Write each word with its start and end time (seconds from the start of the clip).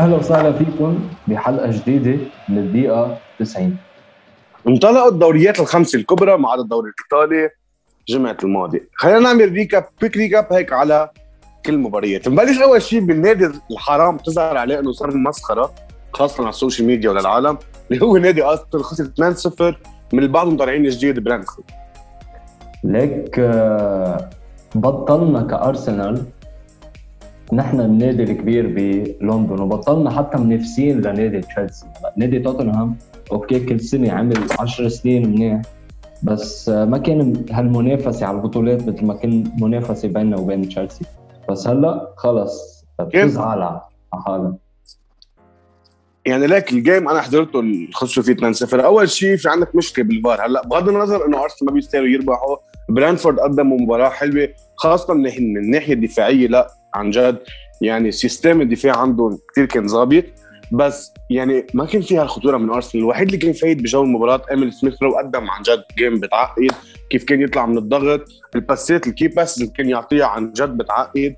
أهلا 0.00 0.16
وسهلا 0.16 0.52
فيكم 0.52 1.08
بحلقة 1.28 1.70
جديدة 1.70 2.18
من 2.48 2.58
الدقيقه 2.58 3.18
90 3.38 3.76
انطلقوا 4.68 5.08
الدوريات 5.08 5.60
الخمسة 5.60 5.98
الكبرى 5.98 6.38
ما 6.38 6.50
عدا 6.50 6.62
الدوري 6.62 6.90
الإيطالي 6.90 7.50
جمعة 8.08 8.36
الماضي. 8.44 8.82
خلينا 8.94 9.18
نعمل 9.18 9.52
recap 9.52 9.84
quick 10.00 10.16
recap 10.16 10.52
هيك 10.52 10.72
على 10.72 11.10
كل 11.66 11.74
المباريات 11.74 12.28
نبلش 12.28 12.58
اول 12.58 12.82
شيء 12.82 13.00
بالنادي 13.00 13.50
الحرام 13.70 14.16
تظهر 14.16 14.56
عليه 14.56 14.78
إنه 14.78 14.92
صار 14.92 15.16
مسخرة 15.16 15.74
خاصة 16.12 16.40
على 16.40 16.48
ال 16.48 16.53
social 16.53 16.86
media 16.86 17.10
وللعالم. 17.10 17.58
اللي 17.90 18.02
هو 18.04 18.16
نادي 18.16 18.44
أرسنال 18.44 18.84
خسر 18.84 19.04
2-0 19.72 19.74
من 20.12 20.22
البعض 20.22 20.58
طالعين 20.58 20.88
جديد 20.88 21.18
برانفورد 21.18 21.70
ليك 22.84 23.38
آه، 23.38 24.30
بطلنا 24.74 25.42
كأرسنال 25.42 26.24
نحن 27.52 27.80
النادي 27.80 28.22
الكبير 28.22 28.66
بلندن 28.66 29.60
وبطلنا 29.60 30.10
حتى 30.10 30.38
منافسين 30.38 31.00
لنادي 31.00 31.40
تشيلسي. 31.40 31.86
نادي 32.16 32.38
توتنهام 32.38 32.96
okay 33.32 33.60
كل 33.60 33.80
سنة 33.80 34.12
عمل 34.12 34.38
10 34.58 34.88
سنين 34.88 35.28
منيح 35.28 35.62
بس 36.22 36.68
ما 36.68 36.98
كان 36.98 37.44
هالمنافسة 37.50 38.26
على 38.26 38.36
البطولات 38.36 38.88
مثل 38.88 39.04
ما 39.04 39.14
كان 39.14 39.52
منافسة 39.60 40.08
بيننا 40.08 40.36
وبين 40.36 40.68
تشيلسي. 40.68 41.04
بس 41.48 41.68
هلأ 41.68 42.12
خلص 42.16 42.84
بتزعل 43.00 43.62
على 43.62 43.80
حالها 44.12 44.56
يعني 46.26 46.46
ليك 46.46 46.72
ال 46.72 46.79
game 46.79 47.08
أنا 47.08 47.20
حضرته 47.20 47.60
اللي 47.60 47.88
خسروا 47.92 48.24
فيه 48.24 48.34
2-0 48.34 48.84
أول 48.84 49.10
شيء 49.10 49.36
في 49.36 49.48
عندك 49.48 49.76
مشكلة 49.76 50.04
بالفار. 50.04 50.46
هلأ 50.46 50.62
بغض 50.66 50.88
النظر 50.88 51.26
إنه 51.26 51.42
أرسنال 51.42 51.70
ما 51.70 51.74
بيستاهلوا 51.74 52.08
يربحوا 52.08 52.56
برانفورد 52.88 53.40
قدموا 53.40 53.78
مباراة 53.78 54.08
حلوة 54.08 54.48
خاصة 54.76 55.14
من 55.14 55.26
الناحية 55.56 55.92
الدفاعية 55.92 56.48
لأ 56.48 56.79
عن 56.94 57.10
جد. 57.10 57.38
يعني 57.80 58.12
system 58.12 58.60
الدفاع 58.60 58.96
عنده 58.96 59.38
كثير 59.52 59.66
كان 59.66 59.88
ظابط 59.88 60.24
بس 60.72 61.12
يعني 61.30 61.66
ما 61.74 61.84
كان 61.84 62.02
فيها 62.02 62.22
الخطوره 62.22 62.56
من 62.56 62.70
أرسنال. 62.70 63.04
الوحيد 63.04 63.26
اللي 63.26 63.38
كان 63.38 63.52
فايد 63.52 63.82
بجو 63.82 64.02
المباراة 64.02 64.42
ايميل 64.50 64.72
سميث 64.72 65.02
رو 65.02 65.18
قدم 65.18 65.50
عن 65.50 65.62
جد 65.62 65.84
game 65.98 66.20
بتعقد 66.20 66.72
كيف 67.10 67.24
كان 67.24 67.40
يطلع 67.40 67.66
من 67.66 67.78
الضغط. 67.78 68.24
الباسات 68.54 69.06
ال 69.06 69.12
key 69.12 69.28
pass 69.28 69.58
اللي 69.58 69.72
كان 69.76 69.88
يعطيها 69.88 70.26
عن 70.26 70.52
جد 70.52 70.76
بتعقد 70.76 71.36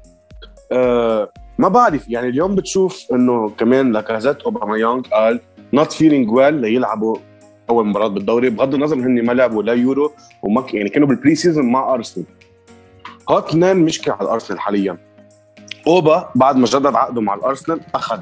أه 0.73 1.33
ما 1.59 1.69
بعرف 1.69 2.09
يعني 2.09 2.29
اليوم 2.29 2.55
بتشوف 2.55 3.07
إنه 3.13 3.51
كمان 3.51 3.93
لاكازيت 3.93 4.43
أوباميانج 4.43 5.07
قال 5.07 5.41
not 5.73 5.93
feeling 5.93 6.31
well 6.31 6.55
ليلعبوا 6.55 7.17
أول 7.71 7.87
مباراة 7.87 8.09
بالدوري. 8.09 8.51
بغض 8.51 8.75
النظر 8.75 8.97
هن 8.97 9.25
ما 9.25 9.33
لعبوا 9.33 9.63
لا 9.63 9.73
يورو 9.73 10.13
وما 10.43 10.67
يعني 10.73 10.89
كانوا 10.89 11.09
بال 11.09 11.19
pre 11.19 11.35
season 11.35 11.73
مع 11.73 11.95
أرسنال. 11.95 12.27
هات 13.31 13.49
اثنين 13.49 13.77
مشكلة 13.77 14.15
على 14.15 14.23
الأرسنال 14.23 14.61
حاليا. 14.61 14.99
أوبا 15.87 16.29
بعد 16.35 16.57
ما 16.57 16.67
جدد 16.67 16.95
عقده 16.95 17.21
مع 17.21 17.35
الأرسنال 17.35 17.81
أخذ 17.95 18.19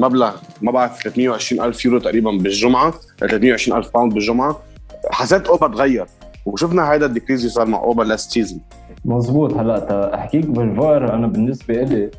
مبلغ 0.00 0.32
ما 0.62 0.72
بعرف 0.72 1.02
320 1.02 1.66
ألف 1.66 1.84
يورو 1.84 1.98
تقريبا 1.98 2.30
بالجمعة 2.30 2.94
320 3.18 3.78
ألف 3.78 3.94
pound 3.94 4.14
بالجمعة. 4.14 4.56
حسيت 5.10 5.46
أوبا 5.46 5.68
تغير 5.68 6.06
وشفنا 6.46 6.94
هذا 6.94 7.06
ال 7.06 7.10
decrease 7.10 7.46
صار 7.46 7.66
مع 7.66 7.78
أوبا 7.78 8.02
last 8.02 8.30
season 8.30 8.60
مزبوط 9.04 9.54
هلا 9.54 10.14
احكيك 10.14 10.46
بالفار 10.46 11.14
أنا 11.14 11.26
بالنسبة 11.26 11.74
لي 11.74 12.10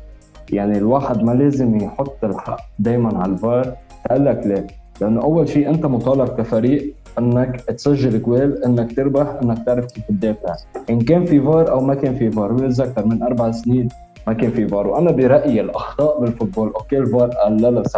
يعني 0.50 0.78
الواحد 0.78 1.22
ما 1.22 1.32
لازم 1.32 1.80
يحط 1.80 2.24
الحق 2.24 2.60
دائما 2.78 3.18
على 3.18 3.32
الفار. 3.32 3.74
أقول 4.06 4.26
لك 4.26 4.42
ليه؟ 4.46 4.66
لأنه 5.00 5.22
أول 5.22 5.48
شيء 5.48 5.70
أنت 5.70 5.86
مطالب 5.86 6.28
كفريق 6.28 6.94
إنك 7.18 7.60
تسجل 7.60 8.22
جوال 8.22 8.64
إنك 8.64 8.96
تربح 8.96 9.26
إنك 9.42 9.66
تعرف 9.66 9.84
كيف 9.84 10.04
تدافع. 10.08 10.54
إن 10.90 11.00
كان 11.00 11.24
في 11.24 11.40
فار 11.40 11.70
أو 11.70 11.80
ما 11.80 11.94
كان 11.94 12.16
في 12.16 12.30
فار 12.30 12.52
بتذكر 12.52 13.06
من 13.06 13.22
أربع 13.22 13.50
سنين 13.50 13.88
ما 14.26 14.32
كان 14.32 14.50
في 14.50 14.68
فار 14.68 14.86
وأنا 14.86 15.10
برأيي 15.10 15.60
الأخطاء 15.60 16.20
بال 16.20 16.30
football 16.30 16.68
okay 16.68 16.98
الفار 16.98 17.28
قللها 17.28 17.82
70% 17.82 17.96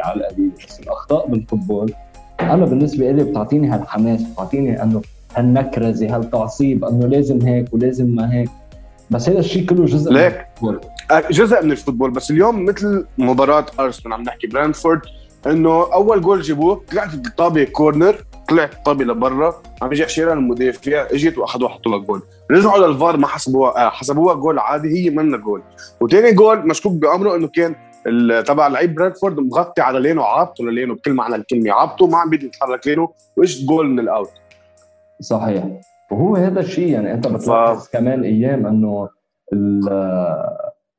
على 0.00 0.14
القليل 0.14 0.50
بس 0.68 0.80
الأخطاء 0.80 1.28
بال 1.28 1.41
football 1.41 1.92
أنا 2.40 2.64
بالنسبة 2.64 3.10
لي 3.10 3.24
بتعطيني 3.24 3.68
هالحماس 3.68 4.22
بتعطيني 4.22 4.82
إنه 4.82 5.02
هالنكرزة 5.36 6.16
هالتعصيب 6.16 6.84
إنه 6.84 7.06
لازم 7.06 7.42
هيك 7.42 7.74
ولازم 7.74 8.06
ما 8.06 8.34
هيك. 8.34 8.50
بس 9.10 9.28
هذا 9.28 9.38
الشيء 9.38 9.66
كله 9.66 9.84
جزء 9.84 10.12
ليك. 10.12 10.32
من 10.62 10.68
ال 10.68 10.69
football 10.69 10.80
جزء 11.30 11.64
من 11.64 11.70
ال 11.72 11.76
football. 11.76 12.10
بس 12.10 12.30
اليوم 12.30 12.64
مثل 12.64 13.06
مباراة 13.18 13.66
أرسنال 13.80 14.12
عم 14.12 14.22
نحكي 14.22 14.46
برانفورد 14.46 15.00
إنه 15.46 15.92
أول 15.92 16.20
جول 16.20 16.42
جابوه 16.42 16.82
طلعت 16.92 17.14
الطابة 17.14 17.64
corner 17.64 18.16
طلعت 18.48 18.74
الطابه 18.74 19.04
لبرا 19.04 19.54
عم 19.82 19.92
يجي 19.92 20.04
يشيلها 20.04 20.32
المدافع 20.32 21.06
اجت 21.10 21.38
واخذوها 21.38 21.70
حطوا 21.70 21.92
لها 21.92 22.00
جول. 22.00 22.22
رجعوا 22.50 22.86
للفار 22.86 23.16
ما 23.16 23.26
حسبوها 23.26 23.86
آه 23.86 23.90
حسبوها 23.90 24.34
جول 24.34 24.58
عادي 24.58 24.88
هي 24.88 25.10
منا 25.10 25.36
جول. 25.36 25.62
وثاني 26.00 26.32
جول 26.32 26.68
مشكوك 26.68 26.92
بأمره 26.92 27.36
إنه 27.36 27.48
كان 27.48 27.74
تبع 28.44 28.68
لعيب 28.68 28.94
برادفورد 28.94 29.40
مغطي 29.40 29.82
على 29.82 30.00
لينو 30.00 30.22
عابطه 30.22 30.64
للينو 30.64 30.94
بكل 30.94 31.12
معنى 31.12 31.34
الكلمة 31.34 31.72
عابطه 31.72 32.06
ما 32.06 32.18
عم 32.18 32.30
بيقدر 32.30 32.46
يتحرك 32.46 32.86
لينو 32.86 33.08
وإجت 33.36 33.64
جول 33.68 33.88
من 33.88 34.00
ال 34.00 34.06
out. 34.06 34.30
صحيح. 35.20 35.64
وهو 36.10 36.36
هذا 36.36 36.60
الشيء 36.60 36.88
يعني 36.88 37.14
أنت 37.14 37.26
بتلاحظ 37.26 37.84
ف... 37.84 37.92
كمان 37.92 38.24
أيام 38.24 38.66
إنه 38.66 39.08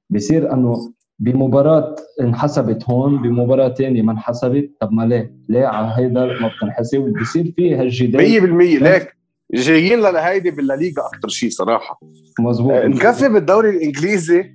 بصير 0.09 0.53
إنه 0.53 0.91
بمباراة 1.19 1.95
انحسبت 2.21 2.83
هون 2.89 3.21
بمباراة 3.21 3.69
ثانية 3.69 4.01
ما 4.01 4.11
انحسبت 4.11 4.71
طب 4.81 4.91
ما 4.91 5.03
ليه؟ 5.03 5.35
ليه 5.49 5.65
على 5.65 5.93
هيدا 5.97 6.25
ما 6.25 6.51
بتنحسب؟ 6.57 6.99
وبصير 6.99 7.53
في 7.55 7.75
هالجدال. 7.75 8.79
100% 8.79 8.83
ليك 8.83 9.17
جايين 9.53 9.99
لهيدي 9.99 10.51
بالليغا 10.51 11.05
أكثر 11.13 11.27
شيء 11.27 11.49
صراحة. 11.49 11.99
مزبوط. 12.39 12.71
نكفي 12.73 13.29
بالدوري 13.29 13.69
الإنجليزي 13.69 14.51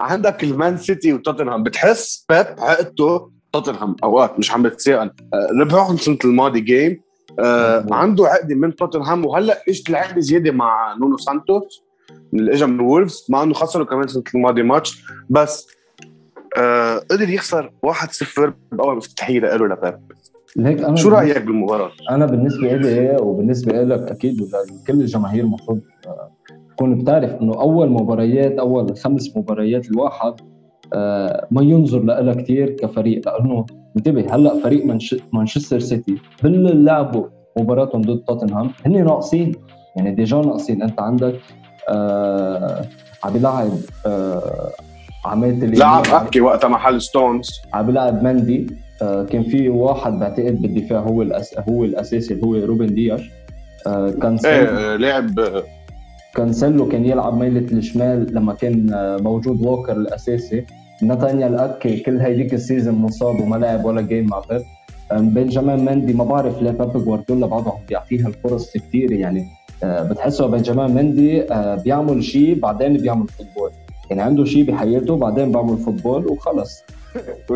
عندك 0.00 0.44
المان 0.44 0.76
سيتي 0.76 1.12
وتوتنهام. 1.12 1.62
بتحس 1.62 2.26
بيب 2.30 2.46
عقدته 2.58 3.30
توتنهام 3.52 3.96
أوقات 4.04 4.38
مش 4.38 4.52
عم 4.52 4.62
بتساءل 4.62 5.10
ربحهم 5.60 5.94
السنة 5.94 6.18
الماضي 6.24 6.60
game 6.60 7.00
آه 7.40 7.86
عنده 7.90 8.26
عقدة 8.26 8.54
من 8.54 8.76
توتنهام. 8.76 9.24
وهلأ 9.26 9.62
إجت 9.68 9.90
العقده 9.90 10.20
زيادة 10.20 10.50
مع 10.52 10.94
نونو 11.00 11.16
سانتوس 11.16 11.82
اللي 12.34 12.52
اجى 12.52 12.66
من 12.66 12.80
وولفز 12.80 13.26
مع 13.30 13.42
إنه 13.42 13.54
خسروا 13.54 13.86
كمان 13.86 14.04
السنة 14.04 14.22
الماضيه 14.34 14.62
ماتش 14.62 15.04
بس 15.30 15.66
آه 16.58 16.98
قدر 17.10 17.28
يخسر 17.28 17.72
1-0 17.86 18.50
باول 18.72 18.96
افتتاحيه 18.96 19.40
له 19.40 19.66
لبيب 19.66 19.94
ليك 20.56 20.82
أنا 20.82 20.96
شو 20.96 21.08
رأيك 21.08 21.42
بالمباراة؟ 21.42 21.90
أنا 22.10 22.26
بالنسبة 22.26 22.76
لي 22.76 23.16
وبالنسبة 23.20 23.82
لك 23.82 24.10
أكيد 24.10 24.40
ولكل 24.40 25.00
الجماهير 25.00 25.44
المفروض 25.44 25.80
تكون 26.70 26.98
بتعرف 26.98 27.30
إنه 27.30 27.54
أول 27.54 27.90
مباريات 27.90 28.52
أول 28.58 28.96
خمس 28.96 29.36
مباريات 29.36 29.90
الواحد 29.90 30.34
آه 30.94 31.46
ما 31.50 31.62
ينظر 31.62 32.02
لها 32.02 32.34
كثير 32.34 32.70
كفريق 32.70 33.28
لأنه 33.28 33.66
انتبه 33.96 34.34
هلأ 34.34 34.60
فريق 34.62 34.84
مانشستر 35.32 35.78
سيتي 35.80 36.18
باللي 36.42 36.84
لعبوا 36.84 37.26
مباراتهم 37.58 38.02
ضد 38.02 38.24
توتنهام 38.24 38.70
هن 38.86 39.04
ناقصين 39.04 39.54
يعني 39.96 40.14
déjà 40.14 40.36
ناقصين 40.36 40.82
أنت 40.82 41.00
عندك 41.00 41.40
آه 41.88 42.84
عم 43.24 43.32
بيلعب 43.32 43.70
آه 45.26 45.28
عمليه 45.28 45.66
لعب 45.66 46.06
آكي 46.06 46.40
وقتها 46.40 46.68
محل 46.68 47.02
ستونز. 47.02 47.60
عم 47.74 47.86
بيلعب 47.86 48.22
مندي. 48.22 48.66
آه 49.02 49.24
كان 49.24 49.42
في 49.42 49.68
واحد 49.68 50.18
بعتقد 50.18 50.62
بالدفاع 50.62 51.00
هو 51.00 51.22
الأس... 51.22 51.54
هو 51.68 51.84
الأساسي 51.84 52.34
اللي 52.34 52.46
هو 52.46 52.54
روبن 52.54 52.94
دياش. 52.94 53.30
آه 53.86 54.10
كان 54.10 54.38
إيه 54.44 54.96
لاعب 54.96 55.40
كانسيلو 56.34 56.88
كان 56.88 57.04
يلعب 57.04 57.38
ميلة 57.38 57.78
الشمال 57.78 58.34
لما 58.34 58.54
كان 58.54 58.92
آه، 58.92 59.16
موجود 59.16 59.66
ووكر 59.66 59.92
الأساسي. 59.92 60.64
نتانيال 61.02 61.54
اكي 61.54 61.96
كل 62.00 62.20
هيديك 62.20 62.54
ال 62.54 62.60
season 62.60 62.94
مصاب 62.94 63.40
وما 63.40 63.56
لعب 63.56 63.84
ولا 63.84 64.00
game 64.00 64.26
مع 64.26 64.42
بيب. 64.50 64.62
بنجامين 65.12 65.84
مندي 65.84 66.12
ما 66.12 66.24
بعرف 66.24 66.62
ليه 66.62 66.70
بيب 66.70 67.04
جوارديولا 67.04 67.46
بعده 67.46 67.70
عم 67.70 67.78
بيعطيها 67.88 68.28
الفرص 68.28 68.72
كثير 68.76 69.12
يعني. 69.12 69.46
آه، 69.84 70.02
بتحسه 70.02 70.46
بنجامين 70.46 70.94
مندي 70.94 71.52
آه، 71.52 71.74
بيعمل 71.74 72.24
شيء 72.24 72.58
بعدين 72.58 72.92
بيعمل 72.96 73.26
football 73.28 73.70
يعني 74.10 74.22
عنده 74.22 74.44
شيء 74.44 74.64
بحياته 74.64 75.16
بعدين 75.16 75.52
بعمل 75.52 75.78
football 75.78 76.26
وخلص. 76.26 76.82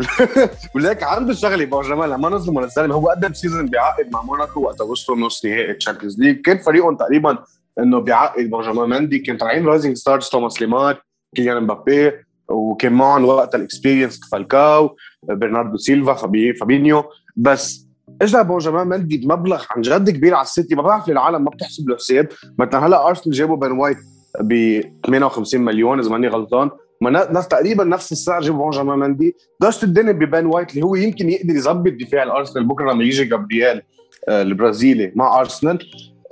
وليك 0.75 1.03
عنده 1.03 1.35
شغلة 1.35 1.65
بنجامين 1.65 2.05
لما 2.05 2.29
نظلمه 2.29 2.61
للزلمه 2.61 2.95
هو 2.95 3.09
قدم 3.09 3.33
season 3.33 3.67
بيعقد 3.67 4.11
مع 4.13 4.23
موناكو 4.23 4.61
وقت 4.61 4.81
وصلوا 4.81 5.19
نص 5.19 5.45
نهائي 5.45 5.71
ال 5.71 5.75
Champions 5.75 6.21
League 6.21 6.41
كان 6.41 6.59
فريقهم 6.59 6.97
تقريبا 6.97 7.39
إنه 7.79 7.99
بيعقد 7.99 8.51
بنجامين 8.51 8.89
مندي 8.89 9.19
كان 9.19 9.37
طالعين 9.37 9.67
rising 9.67 9.97
stars 9.97 10.29
توماس 10.29 10.63
ليمار 10.63 11.03
كيليان 11.37 11.63
مبابي 11.63 12.13
وكان 12.49 12.93
معهم 12.93 13.25
وقتها 13.25 13.59
ال 13.59 13.64
experience 13.64 14.21
فالكاو 14.33 14.97
برناردو 15.23 15.77
سيلفا 15.77 16.15
فابينيو. 16.61 17.05
بس 17.37 17.87
اجى 18.23 18.43
بنجامين 18.43 18.87
مندي 18.87 19.17
بمبلغ 19.19 19.65
عن 19.71 19.83
جد 19.83 20.11
كبير 20.11 20.35
على 20.35 20.45
السيتي. 20.45 20.75
ما 20.75 20.83
بعرف 20.83 21.09
العالم 21.09 21.45
ما 21.45 21.51
بتحسب 21.51 21.89
له 21.89 21.97
حساب. 21.97 22.29
مثلا 22.59 22.87
هلا 22.87 23.09
ارسنال 23.09 23.37
جابوا 23.37 23.57
بين 23.57 23.71
وايت 23.73 23.97
ب 24.41 24.81
58 25.06 25.61
مليون 25.61 25.99
إذا 25.99 26.11
ماني 26.11 26.29
غلطان. 26.29 26.71
ما 27.00 27.11
نفس 27.11 27.49
تقريبا 27.49 27.85
نفس 27.85 28.12
السعر 28.12 28.41
جابوا 28.41 28.65
بنجامين 28.65 28.99
مندي. 28.99 29.37
ضجت 29.62 29.85
الدنيا 29.85 30.12
ببين 30.12 30.47
وايت 30.47 30.71
اللي 30.71 30.83
هو 30.83 30.94
يمكن 30.94 31.31
يقدر 31.31 31.55
يظبط 31.55 31.93
دفاع 31.93 32.23
الأرسنال 32.23 32.65
بكرة 32.65 32.93
لما 32.93 33.05
يجي 33.05 33.25
جابرييل 33.25 33.83
آه، 34.29 34.43
البرازيلي 34.43 35.12
مع 35.15 35.41
أرسنال. 35.41 35.79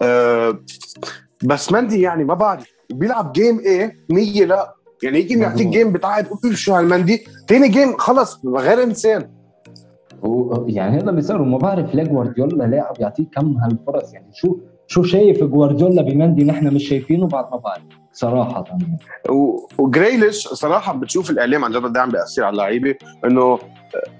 أه 0.03 0.59
بس 1.45 1.73
مندي 1.73 2.01
يعني 2.01 2.25
ما 2.25 2.35
بعرف. 2.35 2.67
بيلعب 2.91 3.33
game 3.33 3.59
إيه 3.59 3.97
100 4.11 4.45
لا. 4.45 4.75
يعني 5.03 5.21
يمكن 5.21 5.43
يعطيك. 5.43 5.67
game 5.69 5.93
بتعقد 5.93 6.27
اوف 6.27 6.47
شو 6.47 6.75
هالمندي. 6.75 7.25
ثاني 7.49 7.69
game 7.69 7.97
خلص 7.97 8.41
غير 8.47 8.83
إنسان. 8.83 9.31
يعني 10.67 10.99
هذا 10.99 11.21
صار 11.21 11.43
وما 11.43 11.59
بعرف 11.59 11.95
ليه 11.95 12.05
جوارديولا 12.05 12.65
لاعب 12.65 12.97
يعطيه 13.01 13.25
كم 13.35 13.57
هالفرص. 13.57 14.13
يعني 14.15 14.31
شو 14.35 14.57
شو 14.87 15.03
شايف 15.03 15.45
جوارديولا 15.45 16.03
بمندي 16.03 16.45
نحن 16.45 16.75
مش 16.75 16.89
شايفينه 16.89 17.27
بعد 17.27 17.45
ما 17.51 17.57
بعرف 17.57 17.83
صراحة 18.13 18.65
يعني. 18.69 18.99
وجريليش 19.79 20.49
صراحة 20.49 20.93
بتشوف 20.95 21.31
الإعلام 21.31 21.65
عن 21.65 21.73
جد 21.73 21.97
إيه 21.97 22.03
عم 22.03 22.09
بيأثر 22.09 22.45
على 22.45 22.53
اللعيبة 22.53 22.95
إنه 23.25 23.59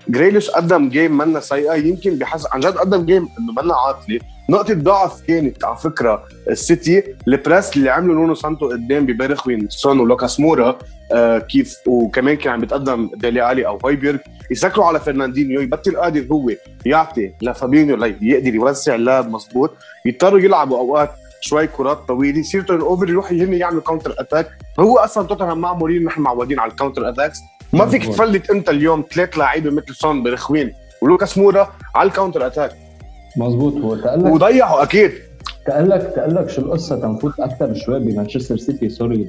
جريليش 0.09 0.51
قدم 0.51 0.89
game 0.89 1.19
منا 1.19 1.41
سيئة 1.41 1.75
يمكن 1.75 2.19
بحس 2.19 2.47
عن 2.53 2.61
جد 2.61 2.77
قدم 2.77 3.07
game 3.07 3.29
إنه 3.39 3.63
منا 3.63 3.75
عاطلة 3.75 4.21
نقطة 4.51 4.75
ضعف 4.75 5.21
كانت 5.29 5.65
على 5.65 5.77
فكرة 5.77 6.25
السيتي 6.51 7.03
ال 7.29 7.37
press 7.37 7.77
اللي 7.77 7.91
عمله 7.91 8.15
نونو 8.15 8.35
سانتو 8.35 8.69
قدام 8.71 9.07
ببرخوين 9.07 9.67
سون 9.71 10.01
ولوكاس 10.01 10.41
مورا 10.41 10.79
آه 11.13 11.39
كيف 11.39 11.77
وكمان 11.87 12.37
كان 12.37 12.53
عم 12.53 12.61
بيتقدم 12.61 13.11
ديلي 13.17 13.53
ألي 13.53 13.67
أو 13.67 13.79
هايبرغ 13.85 14.17
يسكروا 14.51 14.87
على 14.87 15.01
فرناندينيو 15.01 15.61
يبطل 15.61 15.97
قادر 15.97 16.27
هو 16.33 16.51
يعطي 16.87 17.33
لفابينيو 17.43 17.97
ليقدر 17.97 18.55
يوزع 18.55 18.95
اللعب 18.95 19.31
مزبوط 19.31 19.71
يضطروا 20.07 20.41
يلعبوا 20.41 20.79
أوقات 20.79 21.11
شوي 21.41 21.67
كرات 21.67 21.99
طويلة 22.09 22.39
يصير 22.39 22.63
turnover 22.63 23.09
يروح 23.09 23.33
يهن 23.33 23.55
يعمل 23.55 23.81
counter 23.81 24.15
attack 24.19 24.49
هو 24.81 24.99
أصلا 24.99 25.27
توتنهام 25.27 25.59
مع 25.59 25.73
مورينيو 25.75 26.09
نحن 26.09 26.21
معودين 26.21 26.59
على 26.61 26.71
ال 26.71 26.75
counter 26.75 27.09
attacks 27.09 27.39
ما 27.73 27.87
فيك 27.87 28.01
مظبوط. 28.01 28.15
تفلت 28.17 28.51
أنت 28.51 28.69
اليوم 28.69 29.05
ثلاث 29.15 29.39
لعيبه 29.39 29.71
مثل 29.71 29.95
سون 29.95 30.23
برخوين 30.23 30.73
ولوكاس 31.03 31.39
مورا 31.39 31.73
على 31.95 32.09
ال 32.09 32.13
counter 32.13 32.47
attack 32.47 32.84
مزبوط 33.37 33.75
هو 33.75 33.97
تقلك 33.97 34.33
وضيعوا 34.33 34.83
أكيد. 34.83 35.11
تقلك 35.67 36.13
تقلك 36.17 36.49
شو 36.49 36.63
القصة؟ 36.63 37.01
تنفوت 37.01 37.41
أكثر 37.41 37.75
شوي 37.75 37.99
بمانشستر 37.99 38.57
سيتي. 38.57 38.89
sorry 38.89 39.29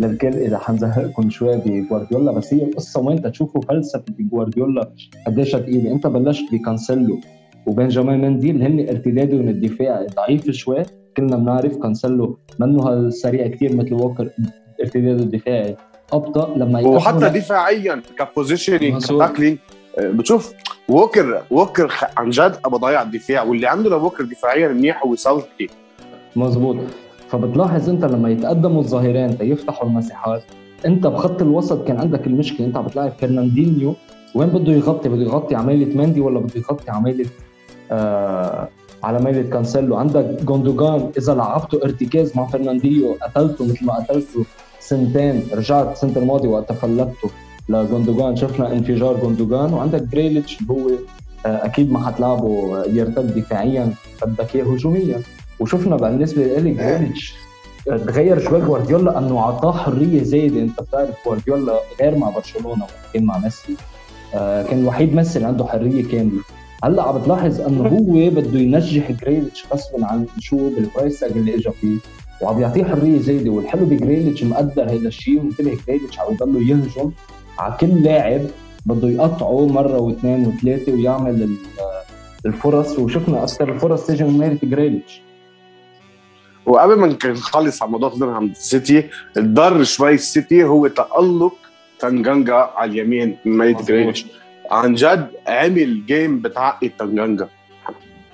للكل 0.00 0.28
اذا 0.28 0.58
حنزهقكم 0.58 1.30
شوي 1.30 1.56
بجوارديولا. 1.56 2.32
بس 2.32 2.54
هي 2.54 2.62
القصة 2.62 3.00
وين؟ 3.00 3.32
تشوفوا 3.32 3.62
فلسفة 3.62 4.04
جوارديولا 4.18 4.90
قديش 5.26 5.52
ثقيله 5.52 5.92
أنت 5.92 6.06
بلشت 6.06 6.44
بكانسيلو 6.52 7.20
وبنجامين 7.66 8.20
مندي 8.20 8.50
اللي 8.50 8.64
هن 8.64 8.88
ارتدادهم 8.88 9.48
الدفاعي 9.48 10.06
ضعيف 10.06 10.50
شوي 10.50 10.82
كلنا 11.16 11.36
بنعرف 11.36 11.76
كانسيلو 11.76 12.38
منه 12.58 12.82
هالسريع 12.82 13.46
كثير 13.46 13.76
مثل 13.76 13.94
ووكر. 13.94 14.28
ارتداده 14.82 15.22
الدفاعي 15.22 15.76
أبطأ 16.12 16.54
لما 16.56 16.80
وحتى 16.80 17.28
دفاعيا 17.28 18.02
ك 18.18 18.24
positioning 18.24 18.94
مظبوط. 18.94 19.22
ك 19.22 19.26
tackling 19.26 19.58
بتشوف 19.98 20.52
ووكر 20.88 21.42
ووكر 21.50 21.94
عن 22.16 22.30
جد 22.30 22.56
ابو 22.64 22.76
ضيع 22.76 23.02
الدفاع 23.02 23.42
واللي 23.42 23.66
عنده 23.66 23.90
لووكر 23.90 24.24
دفاعيا 24.24 24.68
منيح 24.68 25.06
هو 25.06 25.16
ساوثجيت 25.16 25.66
مزبوط 26.36 26.76
فبتلاحظ 27.28 27.88
أنت 27.90 28.04
لما 28.04 28.30
يتقدموا 28.30 28.80
الظهيرين 28.80 29.38
تيفتحوا 29.38 29.88
المساحات 29.88 30.42
أنت 30.86 31.06
بخط 31.06 31.42
الوسط 31.42 31.86
كان 31.86 32.00
عندك 32.00 32.26
المشكلة. 32.26 32.66
أنت 32.66 32.76
عم 32.76 32.84
بتلاعب 32.84 33.12
فرناندينيو 33.20 33.94
وين 34.34 34.48
بده 34.48 34.72
يغطي؟ 34.72 35.08
بده 35.08 35.22
يغطي 35.22 35.54
عمايلة 35.54 35.96
مندي 35.96 36.20
ولا 36.20 36.38
بده 36.38 36.52
يغطي 36.56 36.90
عمايلة 36.90 37.26
آه 37.90 38.68
على 39.02 39.18
ميلة 39.18 39.50
كانسيلو؟ 39.50 39.96
عندك 39.96 40.24
جوندوجان 40.44 41.10
إذا 41.18 41.34
لعبته 41.34 41.84
ارتكاز 41.84 42.36
مع 42.36 42.46
فرناندينيو 42.46 43.16
قتلته 43.22 43.64
مثل 43.64 43.86
ما 43.86 43.94
قتلته 43.94 44.44
سنتين 44.80 45.48
رجعت 45.52 45.92
السنة 45.92 46.16
الماضية 46.16 46.48
وقت 46.48 46.72
فلتته. 46.72 47.30
لجوندوجان 47.68 48.36
شفنا 48.36 48.72
انفجار 48.72 49.16
جوندوجان 49.20 49.72
وعندك 49.72 50.02
جريليتش 50.02 50.60
اللي 50.60 50.72
هو 50.72 50.90
آه، 51.46 51.64
أكيد 51.64 51.92
ما 51.92 52.06
حتلعبه 52.06 52.84
يرتد 52.86 53.34
دفاعيا 53.34 53.92
بدك 54.26 54.56
اياه 54.56 54.64
هجوميا. 54.64 55.20
وشفنا 55.60 55.96
بالنسبة 55.96 56.58
لي 56.58 56.70
جريليتش 56.70 57.34
آه، 57.90 57.96
تغير 57.96 58.38
شوي 58.40 58.60
جوارديولا 58.60 59.18
إنه 59.18 59.38
أعطاه 59.38 59.72
حرية 59.72 60.22
زايدة. 60.22 60.60
أنت 60.62 60.80
بتعرف 60.80 61.14
جوارديولا 61.26 61.80
غير 62.00 62.18
مع 62.18 62.30
برشلونة 62.30 62.86
كان 63.14 63.24
مع 63.24 63.38
ميسي. 63.38 63.76
آه، 64.34 64.62
كان 64.62 64.78
الوحيد 64.80 65.14
ميسي 65.14 65.36
اللي 65.36 65.48
عنده 65.48 65.64
حرية 65.64 66.04
كاملة. 66.08 66.42
هلأ 66.84 67.02
عم 67.02 67.18
بتلاحظ 67.18 67.60
إنه 67.60 67.88
هو 67.88 68.30
بده 68.30 68.58
ينجح 68.60 69.12
جريليتش 69.12 69.64
غصبا 69.72 70.06
عن 70.06 70.26
شو 70.38 70.56
بال 70.70 70.85
price 70.85 71.22
اللي 71.22 71.54
اجى 71.54 71.70
فيه. 71.80 71.96
وعم 72.42 72.60
يعطيه 72.60 72.84
حرية 72.84 73.18
زايدة. 73.20 73.50
والحلو 73.50 73.84
بجريليتش 73.86 74.44
مقدر 74.44 74.82
هذا 74.82 75.08
الشيء 75.08 75.38
وانتبه 75.38 75.78
جريليتش 75.86 76.20
عم 76.20 76.32
يضله 76.32 76.60
يهجم. 76.60 77.10
على 77.58 77.76
كل 77.80 78.02
لاعب 78.02 78.40
بده 78.86 79.08
يقطعه 79.08 79.66
مرة 79.66 79.98
واثنين 80.00 80.46
وثلاثة 80.46 80.92
ويعمل 80.92 81.42
ال- 81.42 81.56
الفرص 82.46 82.98
وشفنا 82.98 83.42
أكثر 83.42 83.72
الفرص 83.72 84.06
تيجي 84.06 84.24
من 84.24 84.38
ميلة 84.38 84.64
جريليتش 84.64 85.20
وقبل 86.66 86.98
ما 86.98 87.06
نخلص 87.24 87.82
على 87.82 87.90
موضوع 87.90 88.08
توتنهام 88.08 88.44
السيتي 88.46 89.04
اللي 89.36 89.65
ضر 89.65 89.84
شوي 89.84 90.14
السيتي 90.14 90.64
هو 90.64 90.86
تألق 90.86 91.54
تنجانجا 91.98 92.54
على 92.54 92.90
اليمين 92.90 93.36
من 93.44 93.58
ميلته 93.58 93.74
مظبوط. 93.76 93.88
جريليش 93.88 94.26
عن 94.70 94.94
جد 94.94 95.26
عمل 95.46 96.06
game 96.06 96.38
بتعقد 96.40 96.90
تنجانجا 96.98 97.48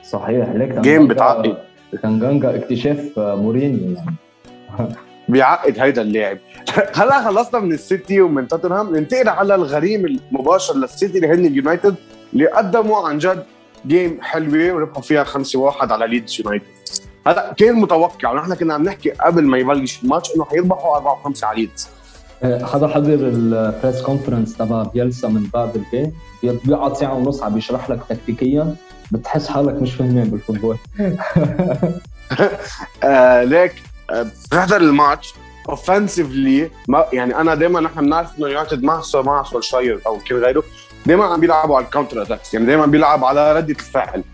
صحيح 0.05 0.49
ليك 0.49 0.79
game 0.79 1.07
بتعقد. 1.09 1.57
تانجانجا 2.03 2.57
اكتشاف 2.57 3.19
مورينيو 3.19 3.95
يعني 3.97 4.17
بيعقد 5.29 5.79
هيدا 5.79 6.03
اللاعب. 6.03 6.39
هلا 6.99 7.25
خلصنا 7.25 7.61
من 7.61 7.73
السيتي 7.73 8.21
ومن 8.21 8.49
توتنهام. 8.49 8.97
ننتقل 8.97 9.29
على 9.29 9.55
الغريم 9.55 10.07
المباشر 10.07 10.77
للسيتي 10.77 11.17
اللي 11.19 11.29
هن 11.29 11.47
اليونايتد 11.47 11.95
اللي 12.33 12.47
قدموا 12.47 13.09
عن 13.09 13.19
جد 13.19 13.45
game 13.87 14.19
حلوة 14.23 14.75
وربحوا 14.75 15.03
فيها 15.03 15.25
5-1 15.25 15.93
على 15.93 16.07
ليدز 16.07 16.41
يونايتد 16.41 16.67
هلا 17.27 17.55
كان 17.57 17.75
متوقع 17.75 18.33
ونحن 18.33 18.55
كنا 18.55 18.75
عم 18.75 18.83
نحكي 18.83 19.11
قبل 19.11 19.45
ما 19.45 19.59
يبلش 19.59 20.03
الماتش 20.03 20.37
إنه 20.37 20.45
حيربحوا 20.45 21.17
4-5 21.35 21.45
على 21.45 21.61
ليدز 21.61 21.89
آه، 22.43 22.65
حدا 22.65 22.89
حضر 22.89 23.15
ال 23.15 23.30
press 23.30 24.03
conference 24.03 24.57
تبع 24.57 24.83
بيلسا 24.83 25.29
من 25.29 25.47
بعد 25.55 25.77
ال 25.77 25.84
game 25.84 26.13
بي- 26.43 26.59
بيقعد 26.65 26.97
ساعة 26.97 27.15
ونص 27.15 27.43
عم 27.43 27.55
بيشرح 27.55 27.91
لك 27.91 28.01
تكتيكيا. 28.09 28.75
بتحس 29.13 29.49
حالك 29.49 29.83
مش 29.83 29.95
فهمان 29.95 30.25
بال 30.29 30.37
football. 30.37 30.77
آه 33.03 33.45
ليك 33.45 33.73
آه 33.73 33.92
بتحضر 34.13 34.77
الماتش 34.77 35.35
ما 36.89 37.05
يعني 37.13 37.37
أنا 37.37 37.55
دائما 37.55 37.81
نحن 37.81 38.01
بنعرف 38.01 38.39
إنه 38.39 38.49
يونايتد 38.49 38.83
مع 38.83 39.03
مع 39.15 39.43
سولشاير 39.43 40.01
أو 40.07 40.19
كل 40.19 40.45
غيره. 40.45 40.63
دائما 41.07 41.25
عم 41.25 41.41
بيلعبوا 41.41 41.77
على 41.77 41.85
ال 41.85 41.90
counter 41.90 42.23
attacks 42.23 42.55
يعني 42.55 42.67
دائما 42.67 42.87
بيلعب 42.87 43.25
على 43.25 43.57
ردة 43.57 43.73
الفعل. 43.73 44.25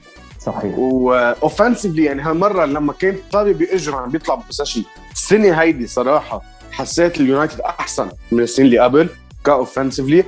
صحيح. 0.40 0.74
واوفنسively 0.78 1.98
يعني 1.98 2.22
هالمرة 2.22 2.64
لما 2.64 2.92
كان 2.92 3.16
طابة 3.32 3.52
باجره 3.52 3.96
عم 3.96 4.10
بيطلع 4.10 4.34
possession 4.34 4.82
السنة 5.12 5.60
هيدي 5.60 5.86
صراحة 5.86 6.42
حسيت 6.72 7.20
اليونايتد 7.20 7.60
أحسن 7.60 8.08
من 8.32 8.42
السنة 8.42 8.66
اللي 8.66 8.78
قبل 8.78 9.08
كاوفنسively 9.48 10.24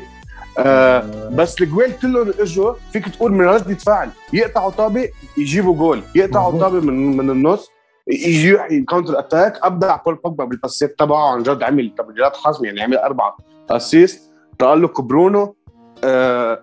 آه 0.59 1.29
بس 1.33 1.61
الجوال 1.61 1.99
كلهم 2.03 2.33
اجوا 2.41 2.75
فيك 2.93 3.09
تقول 3.09 3.33
من 3.33 3.45
ردة 3.47 3.75
فعل. 3.75 4.11
يقطعوا 4.33 4.71
طابة 4.71 5.09
يجيبوا 5.37 5.75
جول. 5.77 6.03
يقطعوا. 6.15 6.61
طابة 6.61 6.83
من 6.83 7.17
من 7.17 7.31
النص. 7.31 7.71
يجي 8.09 8.81
counter 8.89 9.19
attack 9.19 9.59
ابدع 9.63 9.97
بول 9.97 10.15
بوجبا 10.15 10.45
بالباسات 10.45 10.99
تبعه. 10.99 11.33
عن 11.33 11.43
جد 11.43 11.63
عمل 11.63 11.95
تمريرات 11.99 12.37
حاسمه 12.37 12.67
يعني 12.67 12.83
عمل 12.83 12.97
أربعة 12.97 13.37
assist 13.71 14.31
تألق 14.59 15.01
برونو. 15.01 15.55
آه 16.05 16.63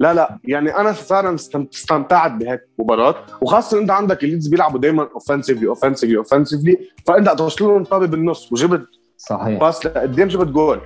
لا 0.00 0.14
لا 0.14 0.38
يعني 0.44 0.76
أنا 0.76 0.92
فعلا 0.92 1.34
استم- 1.38 1.66
استمتعت 1.74 2.32
بهيك 2.32 2.60
مباراة. 2.78 3.14
وخاصة 3.40 3.78
أنت 3.80 3.90
عندك 3.90 4.24
الليدز 4.24 4.48
بيلعبوا 4.48 4.80
دائما 4.80 5.08
offensively 5.14 5.66
offensively 5.68 6.16
offensively 6.18 6.78
فأنت 7.06 7.28
توصل 7.28 7.64
لهم 7.64 7.84
طابة 7.84 8.06
بالنص 8.06 8.52
وجبت 8.52 8.86
صحيح. 9.16 9.60
pass 9.60 9.86
لقدام 9.86 10.28
جبت 10.28 10.46
جول. 10.48 10.80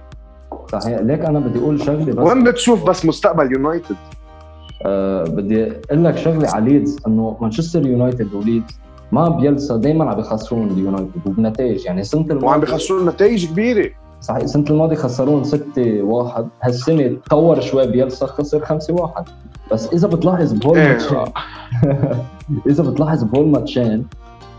صحيح. 0.72 0.98
ليك 1.00 1.20
أنا 1.24 1.38
بدي 1.38 1.58
أقول 1.58 1.80
شغلة 1.80 2.04
بس. 2.12 2.18
وين 2.18 2.44
بتشوف 2.44 2.84
بس 2.84 3.06
مستقبل 3.06 3.52
يونايتد 3.52 3.96
آه 4.86 5.24
بدي 5.24 5.72
أقول 5.90 6.04
لك 6.04 6.16
شغلة 6.16 6.48
على 6.50 6.70
ليدز 6.72 6.96
إنه 7.06 7.36
مانشستر 7.40 7.86
يونايتد 7.86 8.34
وليدز 8.34 8.78
ما 9.12 9.28
بيلسا 9.28 9.76
دائما 9.76 10.04
عم 10.04 10.16
بيخسرون 10.16 10.70
اليونايتد 10.70 11.10
وبنتائج 11.26 11.84
يعني 11.84 12.04
سنة 12.04 12.20
وعم 12.20 12.38
الماضي 12.38 12.60
بيخسروا 12.60 13.10
نتائج 13.10 13.46
كبيرة. 13.46 13.90
صحيح 14.20 14.42
السنة 14.42 14.64
الماضيه 14.70 14.96
خسرون 14.96 15.44
6 15.44 16.02
1 16.02 16.48
هالسنة 16.62 17.16
تطور 17.24 17.60
شوي 17.60 17.86
بيلسا 17.86 18.26
خسر 18.26 18.64
5 18.64 18.94
1 18.94 19.28
بس 19.72 19.88
إذا 19.92 20.08
بتلاحظ 20.08 20.52
بهول 20.52 20.78
إيه. 20.78 20.88
ماتشين 20.88 21.24
إذا 22.70 22.82
بتلاحظ 22.82 23.24
بهول 23.24 23.46
ماتشين 23.46 24.06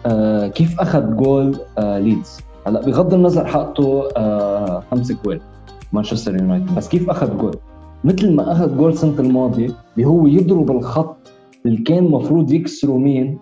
آه 0.05 0.47
كيف 0.47 0.79
أخذ 0.79 1.15
جول 1.15 1.57
آه 1.77 1.99
ليدز؟ 1.99 2.39
هلأ 2.67 2.85
بغض 2.85 3.13
النظر 3.13 3.45
حقته 3.45 4.09
آه 4.17 4.83
خمس 4.91 5.11
جوال 5.11 5.41
مانشستر 5.93 6.35
يونايتد. 6.35 6.75
بس 6.75 6.87
كيف 6.87 7.09
أخذ 7.09 7.37
جول؟ 7.37 7.55
مثل 8.03 8.35
ما 8.35 8.51
أخذ 8.51 8.77
جول 8.77 8.91
السنة 8.91 9.19
الماضيه 9.19 9.69
اللي 9.97 10.07
هو 10.07 10.27
يضرب 10.27 10.71
الخط 10.71 11.17
اللي 11.65 11.77
كان 11.77 12.05
المفروض 12.05 12.51
يكسروا 12.51 12.99
مين؟ 12.99 13.39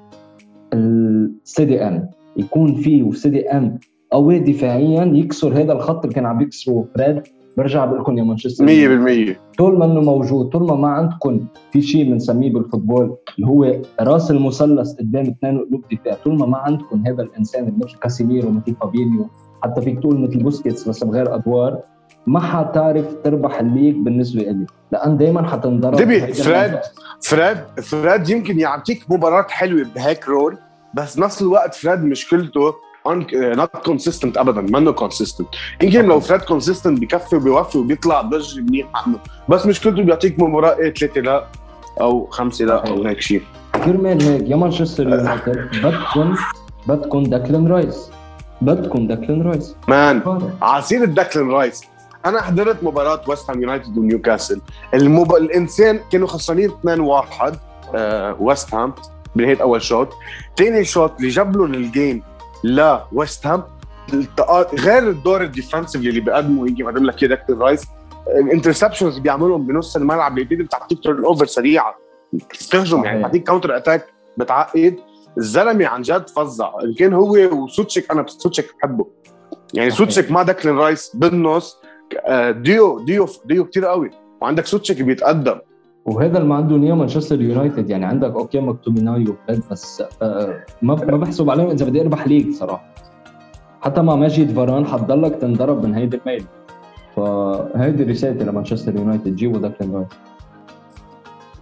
ال 0.73 1.65
CDM 1.65 2.09
يكون 2.37 2.75
فيه 2.75 3.03
و 3.03 3.29
CDM 3.29 3.79
قوي 4.11 4.39
دفاعيا 4.39 5.05
يكسر 5.05 5.53
هذا 5.61 5.73
الخط 5.73 6.01
اللي 6.03 6.15
كان 6.15 6.25
عم 6.25 6.41
يكسره 6.41 6.85
فريد. 6.95 7.21
برجع 7.57 7.85
بقول 7.85 7.99
لكم 7.99 8.17
يا 8.17 8.23
مانشستر 8.23 8.65
100% 8.65 9.57
طول 9.57 9.77
ما 9.79 9.85
إنه 9.85 10.01
موجود 10.01 10.49
طول 10.49 10.67
ما 10.67 10.75
ما 10.75 10.87
عندكم 10.87 11.45
في 11.71 11.81
شيء 11.81 12.11
بنسميه 12.11 12.53
بال 12.53 12.66
football 12.66 13.15
اللي 13.35 13.47
هو 13.47 13.75
راس 14.01 14.31
المثلث 14.31 14.93
قدام 14.99 15.25
اثنين 15.25 15.57
قلوب 15.57 15.81
دفاع. 15.91 16.13
طول 16.13 16.37
ما 16.37 16.45
ما 16.45 16.57
عندكم 16.57 17.03
هذا 17.07 17.23
الإنسان 17.23 17.73
مثل 17.77 17.97
كاسيميرو 17.99 18.51
مثل 18.51 18.75
فابينيو 18.81 19.27
حتى 19.63 19.81
فيك 19.81 19.99
تقول 19.99 20.19
مثل 20.19 20.43
بوسكيتس 20.43 20.89
بس 20.89 21.03
بغير 21.03 21.35
أدوار 21.35 21.79
ما 22.27 22.39
حتعرف 22.39 23.05
تربح 23.23 23.59
ال 23.59 23.64
league 23.64 23.95
بالنسبة 23.95 24.41
لي 24.41 24.65
لأن 24.91 25.17
دائما 25.17 25.49
حتنضرب 25.49 25.95
بفريد. 25.95 26.79
فريد 27.21 27.57
فريد 27.83 28.29
يمكن 28.29 28.59
يعطيك 28.59 29.03
مباراة 29.09 29.47
حلوة 29.49 29.85
بهيك 29.95 30.27
role 30.29 30.57
بس 30.93 31.19
نفس 31.19 31.41
الوقت 31.41 31.75
فريد 31.75 32.03
مشكلته 32.03 32.73
not 33.33 33.77
consistent 33.85 34.37
ابدا 34.37 34.61
منه 34.61 34.91
consistent 34.91 35.47
يمكن 35.83 36.05
لو 36.05 36.19
فريد 36.19 36.41
consistent 36.41 36.99
بكفي 36.99 37.35
وبيوفي 37.35 37.77
وبيطلع 37.77 38.21
ضج 38.21 38.59
منيح 38.59 38.87
عنه 38.95 39.17
بس 39.49 39.65
مشكلته 39.65 40.03
بيعطيك 40.03 40.39
مباراة 40.39 40.77
إيه 40.77 40.93
ثلاثة 40.93 41.21
لا 41.21 41.45
أو 42.01 42.25
خمسة 42.25 42.65
لا 42.65 42.87
أو 42.89 43.03
هيك 43.03 43.21
شيء 43.21 43.41
كرمال 43.85 44.21
هيك 44.21 44.49
يا 44.49 44.55
مانشستر 44.55 45.03
يونايتد 45.09 45.69
بدكم 45.83 46.35
بدكم 46.87 47.23
ديكلان 47.23 47.67
رايس. 47.67 48.11
بدكم 48.61 49.07
ديكلان 49.07 49.41
رايس. 49.41 49.75
man. 49.87 50.21
على 50.61 51.03
سيرة 51.03 51.24
ديكلان 51.24 51.49
رايس. 51.49 51.83
أنا 52.29 52.41
حضرت 52.41 52.83
مباراة 52.83 53.21
ويست 53.27 53.49
هام 53.49 53.61
يونايتد 53.61 53.97
ونيوكاسل. 53.97 54.61
المب... 54.93 55.35
الإنسان 55.35 55.99
كانوا 56.11 56.27
خسرانين 56.27 56.71
2-1 56.71 57.55
آه 57.95 58.35
ويست 58.39 58.73
هام 58.73 58.93
بنهاية 59.35 59.61
أول 59.61 59.81
شوط. 59.81 60.09
ثاني 60.57 60.83
شوط 60.85 61.11
اللي 61.17 61.29
جاب 61.29 61.55
لهم 61.57 61.73
ال 61.73 61.83
game 61.83 62.23
لويست 62.63 63.47
هام 63.47 63.63
التقاط 64.13 64.75
غير 64.75 65.09
الدور 65.09 65.41
ال 65.41 65.47
defensive 65.47 66.01
اللي 66.01 66.19
بيقدمه 66.19 66.67
يجي 66.67 66.83
بقدم 66.83 67.03
لك 67.05 67.23
اياه 67.23 67.29
ديكلان 67.35 67.57
رايس 67.57 67.85
ال 68.27 68.33
interceptions 68.33 69.09
اللي 69.09 69.21
بيعملهم 69.21 69.67
بنص 69.67 69.95
الملعب 69.95 70.31
اللي 70.37 70.43
بتقدر 70.45 70.65
تعطيك 70.65 71.03
turnover 71.03 71.45
سريعه 71.45 71.95
تهجم 72.71 73.03
يعني 73.05 73.17
صحيح. 73.17 73.21
تعطيك 73.27 73.43
counter 73.43 73.77
attack 73.77 74.05
بتعقد. 74.37 74.95
الزلمة 75.37 75.85
عن 75.85 76.01
جد 76.01 76.29
فظع. 76.29 76.71
إن 76.83 76.93
كان 76.93 77.13
هو 77.13 77.31
وسوتشيك 77.51 78.11
أنا 78.11 78.25
سوتشيك 78.27 78.65
بحبه. 78.79 79.07
يعني. 79.73 79.89
سوتشيك 79.91 80.31
مع 80.31 80.43
ديكلان 80.43 80.77
رايس 80.77 81.11
بالنص. 81.15 81.77
آه، 81.83 81.86
duo 82.49 82.99
duo 82.99 83.27
duo 83.45 83.65
كتير 83.65 83.85
قوي. 83.85 84.09
وعندك 84.41 84.65
سوتشيك 84.65 85.01
بيتقدم. 85.01 85.55
وهذا 86.05 86.37
اللي 86.37 86.49
ما 86.49 86.55
عندهم 86.55 86.83
اياه 86.83 86.93
مانشستر 86.93 87.41
يونايتد. 87.41 87.89
يعني 87.89 88.05
عندك 88.05 88.31
okay 88.31 88.59
مكتوميناي 88.59 89.23
وفريد 89.23 89.61
بس 89.71 90.03
آه 90.21 90.63
ما 90.81 90.95
ما 90.95 91.17
بحسب 91.17 91.49
عليهم 91.49 91.69
إذا 91.69 91.85
بدي 91.85 92.01
أربح 92.01 92.27
league 92.27 92.53
صراحة. 92.53 92.93
حتى 93.81 94.01
مع 94.01 94.15
ماجواير 94.15 94.51
فاران 94.51 94.85
حتضلك 94.85 95.35
تنضرب 95.35 95.85
من 95.85 95.93
هيدي 95.95 96.17
الميل. 96.17 96.43
فهيدي 97.15 98.03
رسالتي 98.03 98.43
لمانشستر 98.43 98.95
يونايتد. 98.95 99.35
جيبوا 99.35 99.59
داكلين 99.59 99.95
رايس 99.95 100.07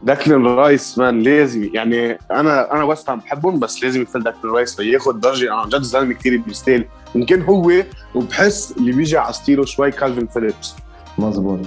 داكلين 0.05 0.45
رايس 0.45 0.97
مان 0.97 1.21
لازم. 1.21 1.69
يعني 1.73 2.17
أنا 2.31 2.73
أنا 2.73 2.83
ويست 2.83 3.09
هام 3.09 3.19
بحبهم 3.19 3.59
بس 3.59 3.83
لازم 3.83 4.01
يفل 4.01 4.23
ديكلان 4.23 4.53
رايس. 4.53 4.75
فياخذ 4.75 5.19
درجه 5.19 5.47
أنا 5.47 5.55
عن 5.61 5.69
جد 5.69 5.75
الزلمه 5.75 6.13
كثير 6.13 6.37
بيستاهل. 6.37 6.85
يمكن 7.15 7.41
هو 7.41 7.71
وبحس 8.15 8.73
اللي 8.77 8.91
بيجي 8.91 9.17
على 9.17 9.33
style 9.33 9.60
ه 9.60 9.65
شوي 9.65 9.91
كالفين 9.91 10.27
فيليبس 10.27 10.75
مزبوط 11.17 11.59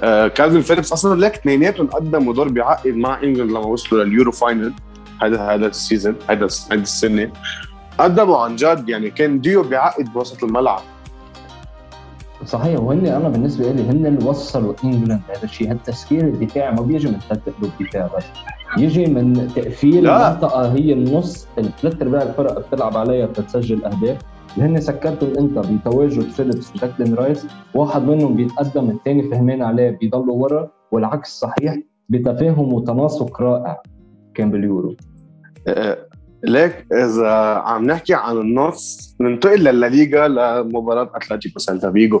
آه 0.00 0.28
كالفين 0.28 0.62
فيليبس 0.62 0.92
أصلا 0.92 1.20
لك 1.20 1.34
اثنيناتهم 1.34 1.86
قدموا 1.86 2.34
دور 2.34 2.48
بيعقد 2.48 2.96
مع 2.96 3.22
England 3.22 3.50
لما 3.50 3.58
وصلوا 3.58 4.04
لل 4.04 4.13
Euro 4.13 4.32
final 4.32 4.72
هذا 5.22 5.40
هذا 5.40 5.66
ال 5.66 5.73
season 5.73 6.16
هذا 6.30 6.48
هذه 6.70 6.80
السنة. 6.80 7.32
قدموا 7.98 8.38
عن 8.38 8.56
جد 8.56 8.88
يعني 8.88 9.10
كان 9.10 9.40
ديو 9.40 9.62
بيعقد 9.62 10.12
بوسط 10.12 10.44
الملعب. 10.44 10.82
صحيح 12.44 12.80
وهن 12.80 13.06
أنا 13.06 13.28
بالنسبة 13.28 13.72
لي 13.72 13.82
هن 13.82 14.06
اللي 14.06 14.24
وصلوا 14.28 14.74
England 14.84 15.20
هذا 15.28 15.44
الشيء 15.44 15.70
هالتسكير 15.70 16.24
الدفاعي 16.24 16.74
ما 16.74 16.82
بيجي 16.82 17.08
من 17.08 17.18
ثلاث 17.18 17.40
قلوب 17.58 17.70
دفاع 17.80 18.10
بس 18.16 18.24
يجي 18.78 19.06
من 19.06 19.48
تقفيل 19.56 20.04
لا. 20.04 20.32
منطقه 20.32 20.72
هي 20.72 20.92
النص 20.92 21.46
الثلاث 21.58 22.02
أرباع 22.02 22.22
الفرق 22.22 22.58
بتلعب 22.58 22.96
عليها 22.96 23.26
بتسجل 23.26 23.84
أهداف 23.84 24.18
اللي 24.56 24.68
هن 24.68 24.80
سكرتهم 24.80 25.38
انت 25.38 25.58
بتواجد 25.58 26.22
فيليبس 26.22 26.76
وديكلان 26.76 27.14
رايس 27.14 27.46
واحد 27.74 28.02
منهم 28.02 28.34
بيتقدم 28.36 28.90
الثاني 28.90 29.22
فهمان 29.22 29.62
عليه 29.62 29.90
بيضلوا 29.90 30.34
ورا 30.42 30.70
والعكس 30.92 31.40
صحيح 31.40 31.78
بتفاهم 32.08 32.72
وتناسق 32.72 33.40
رائع 33.42 33.82
كان 34.34 34.50
باليورو 34.50 34.94
آه، 35.68 35.98
ليك 36.44 36.86
إذا 36.92 37.30
عم 37.64 37.84
نحكي 37.84 38.14
عن 38.14 38.36
النص 38.36 39.14
ننتقل 39.20 39.58
للليغا 39.64 40.28
لمباراة 40.28 41.10
أتلتيكو 41.14 41.58
سيلتا 41.58 41.92
فيغو 41.92 42.20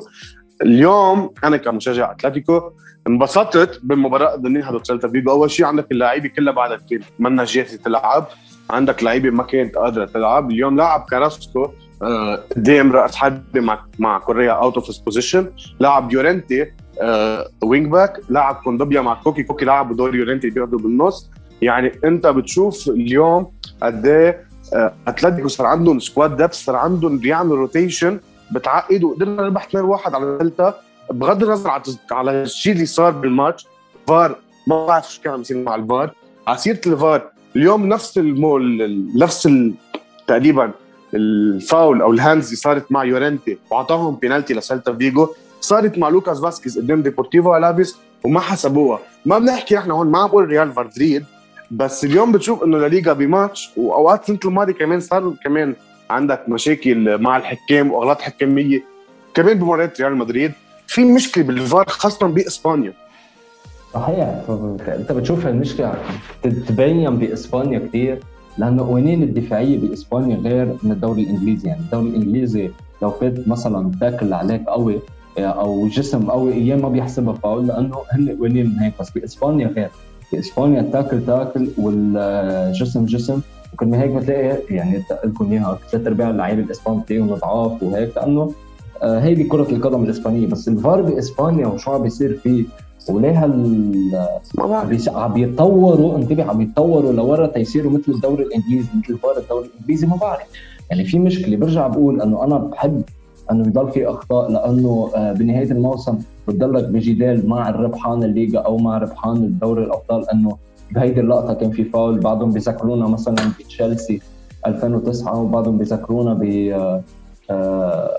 اليوم 0.62 1.30
أنا 1.44 1.56
كمشجع 1.56 2.12
أتلتيكو 2.12 2.60
انبسطت 3.08 3.80
بالمباراة 3.82 4.36
ضمن 4.36 4.60
ضد 4.70 4.86
سيلتا 4.86 5.08
فيغو 5.08 5.30
أول 5.30 5.50
شيء 5.50 5.66
عندك 5.66 5.92
اللعيبة 5.92 6.28
كلها 6.28 6.52
بعدها 6.52 6.76
كثير 6.76 7.04
منا 7.18 7.44
جاهزه 7.44 7.76
تلعب 7.76 8.26
عندك 8.70 9.02
لعيبة 9.02 9.30
ما 9.30 9.42
كانت 9.42 9.76
قادرة 9.76 10.04
تلعب. 10.04 10.50
اليوم 10.50 10.76
لاعب 10.76 11.06
كاراسكو 11.10 11.70
آه، 12.02 12.36
قدام 12.56 12.92
رأس 12.92 13.16
حربة 13.16 13.60
مع 13.60 13.84
مع 13.98 14.18
كوريا 14.18 14.52
out 14.52 14.74
of 14.74 15.00
position 15.04 15.50
لاعب 15.80 16.12
يورنتي 16.12 16.72
آه، 17.00 17.48
wing 17.64 17.86
back 17.86 18.20
لاعب 18.28 18.54
كوندوبيا 18.54 19.00
مع 19.00 19.14
كوكي. 19.14 19.42
كوكي 19.42 19.64
لاعب 19.64 19.92
بدور 19.92 20.14
يورنتي 20.16 20.50
بياخده 20.50 20.78
بالنص. 20.78 21.30
يعني 21.62 21.92
انت 22.04 22.26
بتشوف 22.26 22.88
اليوم 22.88 23.52
قد 23.82 24.06
إيه 24.06 24.44
آه، 24.74 24.92
أتلتيكو 25.08 25.48
صار 25.48 25.66
عندهم 25.66 25.98
squad 25.98 26.36
depth 26.36 26.64
صار 26.64 26.76
عندهم 26.76 27.18
بيعملوا 27.18 27.56
rotation 27.56 28.20
بتعقد 28.50 29.04
وقدرنا 29.04 29.42
نربح 29.42 29.64
2-1 29.66 30.14
على 30.14 30.38
سيلتا 30.38 30.74
بغض 31.10 31.42
النظر 31.42 31.70
على 32.10 32.30
الشيء 32.42 32.72
اللي 32.72 32.86
صار 32.86 33.10
بالماتش. 33.10 33.66
فار 34.06 34.36
ما 34.66 34.86
بعرف 34.86 35.12
شو 35.14 35.22
كان 35.22 35.32
عم 35.32 35.40
يصير 35.40 35.56
مع 35.62 35.74
الفار. 35.74 36.10
على 36.46 36.58
سيره 36.58 36.80
الفار 36.86 37.22
اليوم 37.56 37.86
نفس 37.86 38.18
المو 38.18 38.56
ال- 38.56 39.18
نفس 39.18 39.48
تقريبا 40.26 40.70
الفاول 41.14 42.02
أو 42.02 42.12
ال 42.12 42.17
hands 42.17 42.44
اللي 42.46 42.56
صارت 42.56 42.92
مع 42.92 43.04
يورنتي 43.04 43.58
واعطاهم 43.70 44.16
بينالتي 44.16 44.54
لسالتا 44.54 44.92
فيجو. 44.92 45.28
صارت 45.60 45.98
مع 45.98 46.08
لوكاس 46.08 46.40
فاسكيز 46.40 46.78
قدام 46.78 47.02
ديبورتيفو 47.02 47.56
الافيس 47.56 47.96
وما 48.24 48.40
حسبوها. 48.40 48.98
ما 49.26 49.38
بنحكي 49.38 49.74
نحن 49.74 49.90
هون 49.90 50.06
ما 50.10 50.18
عم 50.18 50.28
بقول 50.28 50.44
ريال 50.48 50.72
مدريد. 50.76 51.24
بس 51.72 52.04
اليوم 52.04 52.32
بتشوف 52.32 52.64
إنه 52.64 52.86
الليغا 52.86 53.12
بماتش 53.12 53.70
وأوقات 53.76 54.20
السنة 54.22 54.38
الماضيه 54.44 54.72
كمان 54.72 55.00
صار 55.00 55.34
كمان 55.44 55.74
عندك 56.10 56.48
مشاكل 56.48 57.18
مع 57.18 57.36
الحكام 57.36 57.92
وأغلاط 57.92 58.20
حكامية 58.20 58.82
كمان 59.34 59.58
بمباريات 59.58 60.00
ريال 60.00 60.16
مدريد. 60.16 60.52
في 60.86 61.04
مشكلة 61.04 61.44
بالفار 61.44 61.88
خاصة 61.88 62.26
بإسبانيا. 62.26 62.92
صحيح. 63.94 64.42
أنت 64.88 65.12
بتشوف 65.12 65.46
المشكلة 65.46 65.94
تتبين 66.42 67.18
بإسبانيا 67.18 67.78
كثير 67.78 68.18
لأنه 68.58 68.86
قوانين 68.86 69.22
الدفاعية 69.22 69.78
بإسبانيا 69.78 70.36
غير 70.36 70.76
من 70.82 70.92
الدوري 70.92 71.22
الإنجليزي. 71.22 71.68
يعني 71.68 71.80
الدوري 71.80 72.08
الإنجليزي 72.08 72.70
لو 73.02 73.10
فات 73.10 73.48
مثلا 73.48 73.90
تاكل 74.00 74.32
عليك 74.32 74.64
قوي 74.66 74.98
أو 75.38 75.88
جسم 75.88 76.30
قوي 76.30 76.52
أيام 76.52 76.82
ما 76.82 76.88
بيحسبها 76.88 77.34
فاول 77.34 77.66
لأنه 77.66 77.96
هن 78.10 78.36
قوانين 78.38 78.76
هيك 78.80 78.92
بس 79.00 79.10
بإسبانيا 79.10 79.66
غير. 79.66 79.90
باسبانيا 80.32 80.80
التاكل 80.80 81.26
تاكل 81.26 81.68
والجسم 81.78 83.04
جسم. 83.04 83.40
وكل 83.72 83.94
هيك 83.94 84.10
بتلاقي 84.10 84.58
يعني 84.70 85.02
لكم 85.24 85.52
إياها. 85.52 85.78
ثلاث 85.90 86.06
أرباع 86.06 86.30
اللعيبة 86.30 86.62
الإسبان 86.62 86.98
بتلاقيهم 86.98 87.34
ضعاف 87.34 87.82
وهيك. 87.82 88.16
لأنه 88.16 88.52
آه، 89.02 89.20
هيدي 89.20 89.44
كرة 89.44 89.70
القدم 89.70 90.04
الإسبانية. 90.04 90.46
بس 90.46 90.68
الفار 90.68 91.02
باسبانيا 91.02 91.66
وشو 91.66 91.90
عم 91.92 92.02
بيصير 92.02 92.38
فيه 92.42 92.64
وليه 93.08 93.44
هال 93.44 94.10
ما 94.58 94.86
عم 95.08 95.32
بيتطوروا 95.32 96.16
انتبه 96.16 96.44
عم 96.44 96.60
يتطوروا 96.60 97.12
لورا 97.12 97.46
تيصيروا 97.46 97.92
مثل 97.92 98.12
الدوري 98.12 98.42
الإنجليزي 98.42 98.88
مثل 98.98 99.18
فار 99.18 99.38
الدوري 99.38 99.66
الإنجليزي 99.74 100.06
ما 100.06 100.16
بعرف. 100.16 100.46
يعني 100.90 101.04
في 101.04 101.18
مشكلة 101.18 101.56
برجع 101.56 101.86
بقول 101.86 102.22
إنه 102.22 102.44
أنا 102.44 102.58
بحب 102.58 103.02
إنه 103.50 103.66
يضل 103.66 103.90
في 103.90 104.08
أخطاء 104.08 104.50
لأنه 104.50 105.10
آه، 105.14 105.32
بنهاية 105.32 105.70
الموسم 105.70 106.18
بتضلك 106.48 106.84
بجدال 106.84 107.48
مع 107.48 107.68
الربحان 107.68 108.22
الليغا 108.22 108.60
أو 108.60 108.76
مع 108.76 108.98
ربحان 108.98 109.36
الدوري 109.36 109.84
الأبطال 109.84 110.30
إنه 110.30 110.56
بهيدي 110.90 111.20
اللقطة 111.20 111.54
كان 111.54 111.70
في 111.70 111.84
فاول 111.84 112.18
بعضهم 112.20 112.50
بيذكرونا 112.52 113.06
مثلا 113.08 113.34
بتشيلسي 113.60 114.20
2009 114.66 115.40
وبعضهم 115.40 115.78
بيذكرونا 115.78 116.34
ب 116.34 116.42
آه، 116.44 117.02
آه، 117.50 118.10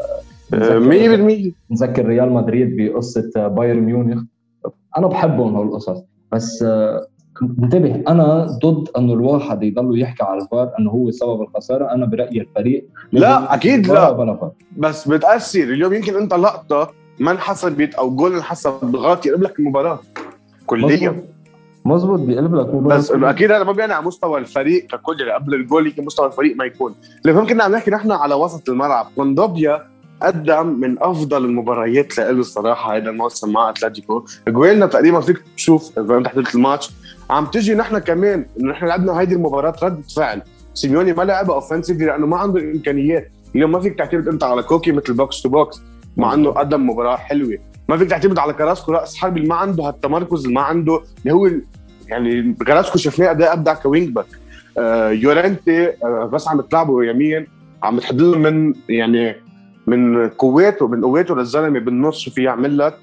بنذكر- 0.51 0.79
100% 0.79 1.51
نذكر 1.71 2.05
ريال 2.05 2.31
مدريد 2.31 2.75
بقصة 2.77 3.47
بايرن 3.47 3.79
ميونخ. 3.79 4.23
أنا 4.97 5.07
بحبهم 5.07 5.55
هالقصص 5.55 6.03
بس 6.31 6.63
آه، 6.63 7.07
انتبه 7.63 8.03
أنا 8.07 8.45
ضد 8.65 8.87
إنه 8.97 9.13
الواحد 9.13 9.63
يضل 9.63 10.01
يحكي 10.01 10.23
على 10.23 10.41
الفار 10.41 10.71
إنه 10.79 10.91
هو 10.91 11.11
سبب 11.11 11.41
الخسارة 11.41 11.91
أنا 11.91 12.05
برأيي 12.05 12.41
الفريق 12.41 12.87
لا، 13.11 13.39
فار 13.87 13.93
لا. 13.93 14.11
بلا 14.11 14.35
فار. 14.35 14.51
بس 14.77 15.07
بتأثر. 15.07 15.63
اليوم 15.63 15.93
يمكن 15.93 16.15
أنت 16.15 16.33
لقطة 16.33 16.91
ما 17.20 17.32
انحسبت 17.32 17.96
أو 17.96 18.15
جول 18.15 18.36
انحسب 18.36 18.74
بالغلط 18.82 19.25
يقلب 19.25 19.43
لك 19.43 19.60
المباراة. 19.60 20.00
كليا. 20.65 21.24
مزبوط 21.86 22.20
بيقلب 22.20 22.55
لك 22.55 22.74
مباراة. 22.74 22.98
بس 22.98 23.12
أكيد 23.12 23.51
هذا 23.51 23.63
ما 23.63 23.72
بيعني 23.72 23.93
على 23.93 24.05
مستوى 24.05 24.39
الفريق 24.39 24.88
ككل 24.88 25.20
يعني 25.20 25.32
قبل 25.32 25.53
الجول 25.53 25.88
يمكن 25.88 26.05
مستوى 26.05 26.27
الفريق 26.27 26.55
ما 26.55 26.65
يكون. 26.65 26.96
اللي 27.25 27.41
ممكن 27.41 27.62
عم 27.62 27.72
نحكي 27.72 27.91
نحن 27.91 28.12
على 28.12 28.36
وسط 28.36 28.70
الملعب. 28.70 29.08
كوندوبيا 29.15 29.88
قدم 30.22 30.67
من 30.67 31.03
أفضل 31.03 31.46
المباريات 31.46 32.17
له 32.17 32.29
الصراحة 32.29 32.98
هذا 32.98 33.10
الموسم 33.10 33.53
مع 33.53 33.70
أتلتيكو. 33.70 34.25
جوالنا 34.48 34.86
تقريبا 34.86 35.20
فيك 35.20 35.43
تشوف 35.58 36.00
إذا 36.00 36.17
أنت 36.17 36.27
حضرت 36.27 36.55
الماتش. 36.55 36.91
عم 37.29 37.46
تجي 37.46 37.75
نحن 37.75 37.98
كمان 37.98 38.46
انه 38.60 38.72
نحن 38.72 38.86
لعبنا 38.86 39.20
هيدي 39.20 39.36
المباراة 39.36 39.75
رده 39.84 40.01
فعل. 40.15 40.41
سيميوني 40.74 41.13
ما 41.13 41.24
لعبها 41.24 41.55
offensively 41.55 42.05
لأنه 42.05 42.25
ما 42.25 42.38
عنده 42.38 42.60
الامكانيات 42.60 43.32
اليوم 43.55 43.72
ما 43.72 43.79
فيك 43.79 43.98
تعتمد 43.98 44.27
أنت 44.27 44.43
على 44.43 44.63
كوكي 44.63 44.91
مثل 44.91 45.13
box 45.13 45.41
to 45.41 45.50
box 45.50 45.81
مع 46.17 46.34
إنه 46.34 46.50
قدم 46.50 46.89
مباراة 46.89 47.15
حلوة. 47.15 47.58
ما 47.89 47.98
فيك 47.98 48.10
تعتمد 48.10 48.39
على 48.39 48.53
كاراسكو 48.53 48.91
راس 48.91 49.17
حرب 49.17 49.38
اللي 49.38 49.48
ما 49.48 49.55
عنده 49.55 49.84
هالتمركز 49.84 50.43
اللي 50.43 50.55
ما 50.55 50.62
عنده 50.62 51.01
اللي 51.22 51.34
هو 51.34 51.50
يعني 52.08 52.53
كاراسكو 52.53 52.97
شفناه 52.98 53.29
قد 53.29 53.41
إيه 53.41 53.53
أبدع 53.53 53.74
ك 53.73 53.81
wing 53.81 54.09
back. 54.09 54.25
آه 54.77 55.10
يورنتي 55.10 55.88
آه 55.88 56.29
بس 56.34 56.48
عم 56.48 56.62
تلعبه 56.62 57.03
يمين 57.03 57.48
عم 57.84 58.00
تحضر 58.00 58.38
من 58.38 58.74
يعني 58.89 59.36
من 59.88 60.29
قوته 60.29 60.88
من 60.88 61.01
قوته 61.03 61.36
للزلمة 61.36 61.79
بالنص 61.79 62.17
شو 62.20 62.32
في 62.32 62.43
يعمل 62.43 62.77
لك. 62.77 62.98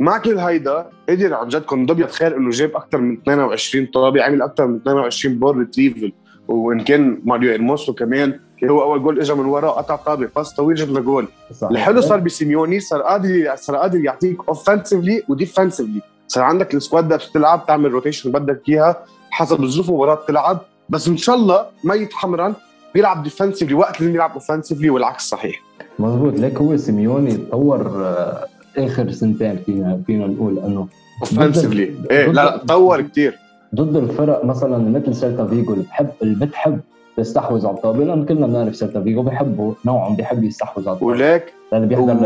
مع 0.00 0.18
كل 0.18 0.38
هيدا 0.38 0.86
قدر 1.08 1.34
عن 1.34 1.48
جد 1.48 1.62
كنت 1.62 1.92
بيتخيل 1.92 2.32
إنه 2.34 2.50
جاب 2.50 2.76
أكثر 2.76 2.98
من 3.00 3.12
22 3.12 3.86
طابه 3.86 4.22
عمل 4.22 4.42
أكثر 4.42 4.66
من 4.66 4.76
22 4.76 5.38
ball 5.38 5.56
retrieval 5.56 6.12
وإن 6.48 6.80
كان 6.80 7.20
ماريو 7.24 7.54
إرموسو 7.54 7.92
كمان 7.92 8.40
اللي 8.64 8.72
هو 8.72 8.82
أول 8.82 9.02
جول 9.02 9.20
اجى 9.20 9.34
من 9.34 9.44
ورا 9.46 9.70
قطع 9.70 9.96
طابه 9.96 10.28
pass 10.36 10.52
طويل 10.54 10.76
جاب 10.76 11.04
جول. 11.04 11.28
الحلو 11.62 12.00
صار 12.00 12.18
بسيميوني 12.20 12.80
صار 12.80 13.02
قادر 13.02 13.52
صار 13.56 13.76
قادر 13.76 13.98
يعطيك 14.04 14.38
اوفنسively 14.50 15.22
وديفنسively 15.28 16.00
صار 16.28 16.44
عندك 16.44 16.74
ال 16.74 16.80
squad 16.80 17.08
depth 17.08 17.16
بتلعب 17.16 17.66
تعمل 17.66 17.90
rotation 17.92 18.32
بدك 18.32 18.62
إياها 18.68 18.96
حسب 19.30 19.62
الظروف 19.62 19.88
المباراه 19.88 20.18
تلعب 20.28 20.58
بس 20.88 21.08
إن 21.08 21.16
شاء 21.16 21.36
الله 21.36 21.66
ما 21.84 21.94
يتحمرن 21.94 22.54
بيلعب 22.94 23.28
defensively 23.28 23.72
وقت 23.72 24.00
اللي 24.00 24.12
بيلعب 24.12 24.32
اوفنسively 24.40 24.84
والعكس 24.86 25.28
صحيح. 25.28 25.62
مزبوط 25.98 26.34
ليك 26.34 26.58
هو 26.58 26.76
سيميوني 26.76 27.36
تطور 27.36 28.04
آه، 28.04 28.46
آخر 28.78 29.10
سنتين 29.10 29.56
فينا 29.66 30.00
فينا 30.06 30.26
نقول 30.26 30.58
إنه 30.58 30.88
اوفنسively 31.24 32.10
إيه 32.10 32.26
لا 32.26 32.32
لا 32.32 32.56
تطور 32.56 33.00
كثير 33.02 33.38
ضد 33.74 33.96
الفرق 33.96 34.44
مثلا 34.44 34.78
مثل 34.98 35.14
سيلتا 35.14 35.46
فيغو 35.46 35.72
اللي 35.72 35.84
بحب 35.84 36.08
اللي 36.22 36.46
بتحب 36.46 36.80
تستحوذ 37.16 37.66
على 37.66 37.76
الطابه 37.76 38.04
لأن 38.04 38.24
كلنا 38.24 38.46
بنعرف 38.46 38.76
سيلتا 38.76 39.02
فيجو 39.02 39.22
بيحبوا 39.22 39.74
نوعهم 39.84 40.16
بيحب 40.16 40.44
يستحوذ 40.44 40.88
على 40.88 40.94
الطابه 40.94 41.12
وليك 41.12 41.54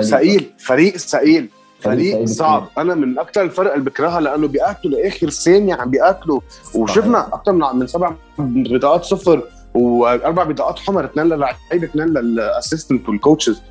ثقيل 0.02 0.50
فريق 0.58 0.96
ثقيل 0.96 1.48
فريق 1.80 2.24
صعب. 2.24 2.64
أنا 2.78 2.94
من 2.94 3.18
أكثر 3.18 3.42
الفرق 3.42 3.72
اللي 3.72 3.84
بكرهها 3.84 4.20
لأنه 4.20 4.48
بيأكلوا 4.48 5.00
لاخر 5.00 5.30
ثانية 5.30 5.74
عم 5.74 5.90
بيأكلوا. 5.90 6.40
وشفنا 6.74 7.26
أكثر 7.26 7.52
من 7.52 7.66
من 7.74 7.86
سبع 7.86 8.12
بطاقات 8.38 9.04
صفر 9.04 9.42
وأربع 9.74 10.44
بطاقات 10.44 10.78
حمر 10.78 11.04
اثنين 11.04 11.26
للعيبه 11.26 11.54
اثنين 11.72 12.08
لل 12.08 12.26
assistant 12.26 13.08
وال 13.08 13.20
coaches 13.20 13.62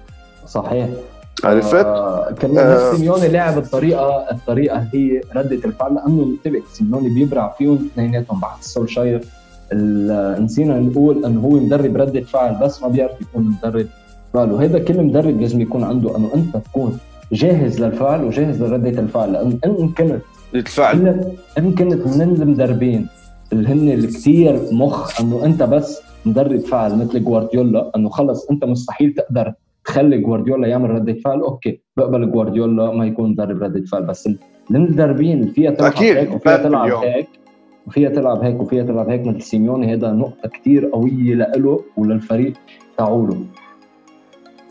صحيح. 0.48 0.90
عرفت؟ 1.44 1.86
آه 1.86 2.32
كمان 2.40 2.58
آه 2.58 2.94
سيميوني 2.94 3.28
لعب 3.28 3.58
الطريقة 3.58 4.32
الطريقة 4.32 4.88
هي 4.94 5.22
ردة 5.36 5.66
الفعل 5.66 5.96
لأنه 5.96 6.24
انتبه 6.24 6.62
سيميوني 6.74 7.10
بيبرع 7.10 7.56
فيهم 7.58 7.90
اثنيناتهم 7.94 8.40
بعد. 8.40 8.58
سولشاير 8.62 9.22
نسينا 9.74 10.80
نقول 10.80 11.26
انه 11.26 11.42
هو 11.42 11.50
مدرب 11.50 11.98
رده 11.98 12.22
فعل 12.22 12.56
بس 12.62 12.84
ما 12.84 12.88
بيعرف 12.88 13.22
يكون 13.22 13.44
مدرب 13.64 13.88
فعل 14.34 14.52
وهذا 14.52 14.80
كل 14.80 15.04
مدرب 15.04 15.42
لازم 15.42 15.62
يكون 15.62 15.84
عنده 15.84 16.18
إنه 16.18 16.30
أنت 16.36 16.58
تكون 16.58 16.98
جاهز 17.34 17.82
للفعل 17.84 18.24
وجاهز 18.24 18.64
لرده 18.64 19.00
الفعل 19.00 19.34
لأن 19.34 19.60
إن 19.66 19.90
كنت 19.90 20.20
الفعل 20.56 21.26
إن 21.58 21.72
كنت 21.76 22.08
من 22.08 22.22
المدربين 22.22 23.08
اللي 23.54 23.70
هن 23.70 23.90
اللي 23.90 24.08
كثير 24.08 24.60
مخ 24.72 25.22
إنه 25.22 25.46
أنت 25.46 25.64
بس 25.64 26.02
مدرب 26.26 26.60
فعل 26.60 26.98
مثل 26.98 27.24
جوارديولا 27.24 27.92
إنه 27.96 28.10
خلص 28.10 28.48
أنت 28.52 28.66
مستحيل 28.66 29.14
تقدر 29.14 29.54
تخلي 29.86 30.18
جوارديولا 30.18 30.68
يعمل 30.68 30.90
رده 30.90 31.14
فعل 31.14 31.40
أوكي 31.40 31.82
بقبل 31.98 32.32
جوارديولا 32.32 32.92
ما 32.92 33.06
يكون 33.06 33.30
مدرب 33.32 33.64
رده 33.64 33.86
فعل 33.86 34.04
بس 34.04 34.30
المدربين 34.72 35.48
فيها 35.48 35.72
تلعب. 35.72 35.92
هيك 36.18 36.34
وفيها 36.36 36.58
تلعب 36.58 36.88
هيك. 37.04 37.28
وفيها 37.88 38.10
تلعب 38.10 38.44
هيك 38.44 38.60
وفيها 38.60 38.84
تلعب 38.84 39.10
هيك 39.10 39.26
مثل 39.26 39.42
سيميوني 39.42 39.94
هذا 39.94 40.12
نقطة 40.12 40.50
كثير 40.50 40.90
قوية 40.94 41.36
لإله 41.36 41.84
وللفريق 41.98 42.54
تاعوله 42.98 43.38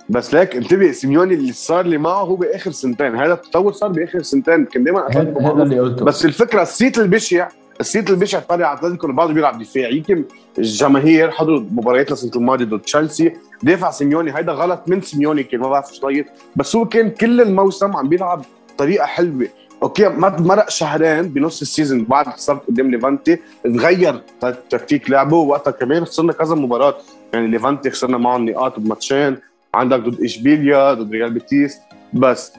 بس 0.08 0.34
ليك 0.34 0.56
انتبه 0.56 0.92
سيميوني 0.92 1.34
اللي 1.34 1.52
صار 1.52 1.86
لي 1.86 1.98
معه 1.98 2.22
هو 2.22 2.36
بآخر 2.36 2.70
سنتين 2.70 3.16
هذا 3.16 3.32
التطور 3.32 3.72
صار 3.72 3.92
بآخر 3.92 4.22
سنتين 4.22 4.64
كان 4.64 4.84
دائما 4.84 5.08
هذا 5.10 5.62
اللي 5.62 5.80
قلته. 5.80 6.04
بس 6.04 6.24
الفكرة 6.24 6.62
الصيت 6.62 6.98
البشع 6.98 7.48
الصيت 7.80 8.10
البشع 8.10 8.40
طالع 8.40 8.66
على 8.66 8.78
أتلتيكو 8.78 9.12
بعده 9.12 9.32
بيلعب 9.32 9.58
دفاع 9.58 9.88
يمكن 9.88 10.24
الجماهير 10.58 11.30
حضروا 11.30 11.60
مباريات 11.60 12.12
السنة 12.12 12.30
الماضيه 12.36 12.64
ضد 12.64 12.80
تشيلسي. 12.80 13.32
دافع 13.62 13.90
سيميوني 13.90 14.36
هيدا 14.36 14.52
غلط 14.52 14.82
من 14.86 15.00
سيميوني 15.00 15.42
كان 15.42 15.60
ما 15.60 15.68
بعرف 15.68 15.94
شو 15.94 16.10
بس 16.56 16.76
هو 16.76 16.84
كان 16.84 17.10
كل 17.10 17.40
الموسم 17.40 17.96
عم 17.96 18.08
بيلعب 18.08 18.44
طريقة 18.78 19.06
حلوة. 19.06 19.48
okay 19.82 20.08
مرق 20.08 20.70
شهرين 20.70 21.22
بنص 21.22 21.60
ال 21.60 21.67
season 21.67 22.04
بعد 22.04 22.26
خسرت 22.28 22.66
قدام 22.68 22.90
ليفانتي 22.90 23.38
تغير 23.64 24.22
تكتيك 24.70 25.10
لعبه 25.10 25.36
وقتها 25.36 25.70
كمان 25.70 26.04
خسرنا 26.04 26.32
كذا 26.32 26.54
مباراة. 26.54 26.94
يعني 27.32 27.46
ليفانتي 27.46 27.90
خسرنا 27.90 28.18
معهم 28.18 28.48
نقاط 28.48 28.80
بماتشين 28.80 29.36
عندك 29.74 29.98
ضد 29.98 30.24
إشبيليا 30.24 30.94
ضد 30.94 31.12
ريال 31.12 31.30
بيتيس. 31.30 31.78
بس 32.12 32.52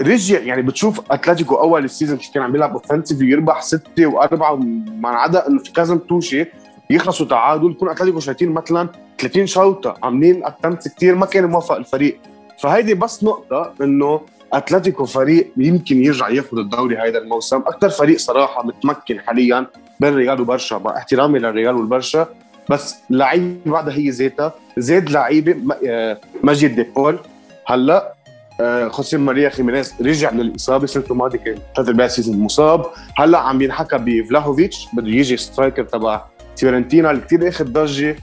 رجع 0.00 0.40
يعني 0.40 0.62
بتشوف 0.62 1.00
أتلتيكو 1.10 1.54
أول 1.54 1.84
ال 1.84 1.89
season 1.89 2.18
كان 2.34 2.42
عم 2.42 2.52
بيلعب 2.52 2.72
offensive 2.72 3.22
يربح 3.22 3.62
ستة 3.62 4.06
وأربعة 4.06 4.56
ما 5.00 5.08
عدا 5.08 5.48
إنه 5.48 5.58
في 5.58 5.72
كذا 5.72 5.94
توشة 6.08 6.46
يخلصوا 6.90 7.26
تعادل. 7.26 7.70
يكون 7.70 7.88
أتلتيكو 7.88 8.20
شايتين 8.20 8.52
مثلا 8.52 8.88
30 9.18 9.46
شوطة 9.46 9.96
عاملين 10.02 10.46
attempts 10.46 10.88
كثير 10.88 11.14
ما 11.14 11.26
كان 11.26 11.44
موفق 11.44 11.76
الفريق. 11.76 12.18
فهيدي 12.62 12.94
بس 12.94 13.24
نقطة 13.24 13.72
إنه 13.80 14.20
أتلتيكو 14.52 15.04
فريق 15.04 15.52
يمكن 15.56 16.04
يرجع 16.04 16.28
ياخذ 16.28 16.58
الدوري 16.58 16.96
هذا 16.96 17.18
الموسم. 17.18 17.56
أكثر 17.56 17.88
فريق 17.88 18.18
صراحة 18.18 18.66
متمكن 18.66 19.20
حاليا 19.20 19.66
بين 20.00 20.14
ريال 20.14 20.40
وبرشا 20.40 20.76
مع 20.76 20.96
احترامي 20.96 21.38
للريال 21.38 21.74
والبرشا 21.74 22.28
بس 22.70 22.96
لعيبه 23.10 23.56
بعدها 23.66 23.94
هي 23.94 24.10
ذاتها 24.10 24.54
زاد 24.78 25.10
لعيبة 25.10 25.76
آه، 25.88 26.20
مجيء 26.42 26.74
دي 26.76 26.90
بول. 26.90 27.18
هلأ 27.66 28.14
آه، 28.60 28.88
خوسيه 28.88 29.18
ماريا 29.18 29.48
خيمينيز 29.48 29.94
رجع 30.00 30.30
من 30.30 30.40
الإصابة 30.40 30.84
السنة 30.84 31.04
الماضيه 31.10 31.38
كان 31.38 31.58
ثلاث 31.76 31.88
أرباع 31.88 32.06
season 32.06 32.38
مصاب. 32.38 32.86
هلأ 33.16 33.38
عم 33.38 33.62
ينحكى 33.62 33.98
بفلاهوفيتش 33.98 34.88
بده 34.92 35.08
يجي 35.08 35.36
striker 35.36 35.84
تبع 35.84 36.24
فيورنتينا 36.56 37.10
اللي 37.10 37.22
كثير 37.22 37.48
أخذ 37.48 37.64
ضجة. 37.64 38.16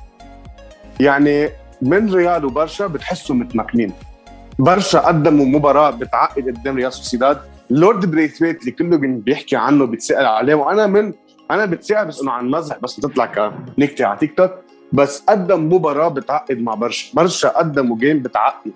يعني 0.99 1.49
من 1.81 2.13
ريال 2.13 2.45
وبرشا 2.45 2.87
بتحسوا 2.87 3.35
متمكنين. 3.35 3.93
برشا 4.59 4.99
قدموا 4.99 5.45
مباراة 5.45 5.89
بتعقد 5.89 6.57
قدام 6.57 6.75
ريال 6.75 6.93
سوسيداد. 6.93 7.37
لورد 7.69 8.11
بريثويت 8.11 8.61
اللي 8.61 8.71
كله 8.71 8.97
بيحكي 8.97 9.55
عنه 9.55 9.85
بيتسال 9.85 10.25
عليه. 10.25 10.55
وأنا 10.55 10.87
من 10.87 11.13
أنا 11.51 11.65
بتسأل 11.65 12.07
بس 12.07 12.21
إنه 12.21 12.31
عن 12.31 12.49
مزح 12.49 12.77
بس 12.79 12.99
بتطلع 12.99 13.25
كنكته 13.25 14.05
على 14.05 14.17
تيك 14.19 14.37
توك. 14.37 14.51
بس 14.93 15.23
قدم 15.29 15.73
مباراة 15.73 16.09
بتعقد 16.09 16.57
مع 16.61 16.73
برشا. 16.73 17.15
برشا 17.15 17.49
قدموا 17.49 17.97
game 17.97 18.19
بتعقد. 18.19 18.71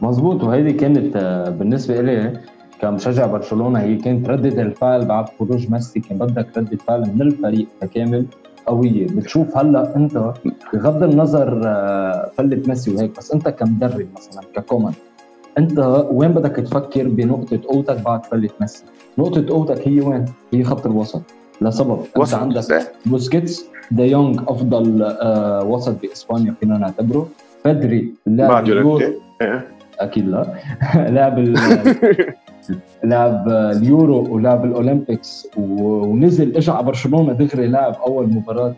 مزبوط 0.00 0.44
وهيدي 0.44 0.72
كانت 0.72 1.16
آه، 1.16 1.50
بالنسبة 1.50 2.00
لي 2.00 2.40
كمشجع 2.80 3.26
برشلونة. 3.26 3.80
هي 3.80 3.96
كانت 3.96 4.28
ردة 4.28 4.62
الفعل 4.62 5.04
بعد 5.04 5.26
خروج 5.38 5.70
ميسي. 5.70 6.00
كان 6.00 6.18
بدك 6.18 6.46
ردة 6.56 6.78
فعل 6.88 7.00
من 7.00 7.22
الفريق 7.22 7.66
ككامل 7.80 8.26
قوية. 8.66 9.06
بتشوف 9.06 9.56
هلأ 9.56 9.96
أنت 9.96 10.32
بغض 10.72 11.02
النظر 11.02 11.60
آه، 11.64 12.30
فلت 12.38 12.68
ميسي 12.68 12.94
وهيك 12.94 13.16
بس 13.18 13.32
أنت 13.32 13.48
كمدرب 13.48 14.06
مثلا 14.16 14.42
ككومان 14.54 14.92
أنت 15.58 16.04
وين 16.10 16.32
بدك 16.32 16.56
تفكر 16.56 17.08
بنقطة 17.08 17.60
قوتك 17.68 18.00
بعد 18.04 18.24
فلت 18.26 18.52
ميسي؟ 18.60 18.84
نقطة 19.18 19.46
قوتك 19.54 19.88
هي 19.88 20.00
وين؟ 20.00 20.24
هي 20.52 20.64
خط 20.64 20.86
الوسط. 20.86 21.22
لسبب 21.60 22.00
أنت 22.16 22.34
عندك 22.34 22.92
بوسكيتس 23.06 23.64
دي 23.90 24.16
أفضل 24.16 25.02
آه 25.02 25.64
وسط 25.64 25.96
بإسبانيا 26.02 26.54
فينا 26.60 26.78
نعتبره. 26.78 27.28
بدري 27.64 28.14
لاعب 28.26 28.68
إيه. 29.42 29.68
أكيد 30.00 30.28
لا. 30.28 30.54
لاعب 31.14 31.38
لعب 33.04 33.48
اليورو 33.48 34.34
ولعب 34.34 34.64
ال 34.64 34.73
Olympics 34.73 35.48
ونزل 35.56 36.56
اجى 36.56 36.70
على 36.70 36.86
برشلونة 36.86 37.32
دغري 37.32 37.66
لعب 37.66 37.94
أول 38.06 38.26
مباراة. 38.26 38.74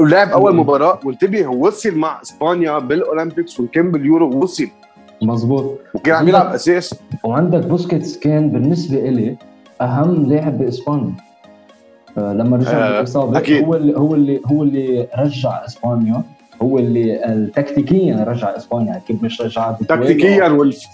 ولعب 0.00 0.28
أول 0.28 0.56
مباراة 0.56 1.00
وانتبه 1.04 1.46
وصل 1.46 1.94
مع 1.94 2.22
إسبانيا 2.22 2.78
بال 2.78 2.94
Olympics 2.94 3.60
وكان 3.60 3.90
باليورو 3.90 4.42
وصل. 4.42 4.68
مظبوط. 5.22 5.78
وكان 5.94 6.14
عم 6.14 6.28
يلعب 6.28 6.46
أساس. 6.46 6.94
وعندك 7.24 7.66
بوسكيتس 7.66 8.18
كان 8.18 8.50
بالنسبة 8.50 8.98
إلي 8.98 9.36
أهم 9.80 10.26
لاعب 10.26 10.58
بإسبانيا. 10.58 11.12
آه، 12.18 12.32
لما 12.32 12.56
رجع 12.56 12.70
آه 12.70 12.90
بالاصابه 12.90 13.60
هو 13.64 13.74
اللي 13.74 13.98
هو 13.98 14.14
اللي 14.14 14.40
هو 14.46 14.62
اللي 14.62 15.08
رجع 15.18 15.64
إسبانيا. 15.64 16.22
هو 16.62 16.78
اللي 16.78 17.50
تكتيكيا 17.54 18.24
رجع 18.24 18.56
إسبانيا. 18.56 19.02
كيف 19.08 19.22
مش 19.22 19.40
رجع 19.40 19.72
تكتيكيا 19.72 20.48
والف... 20.48 20.84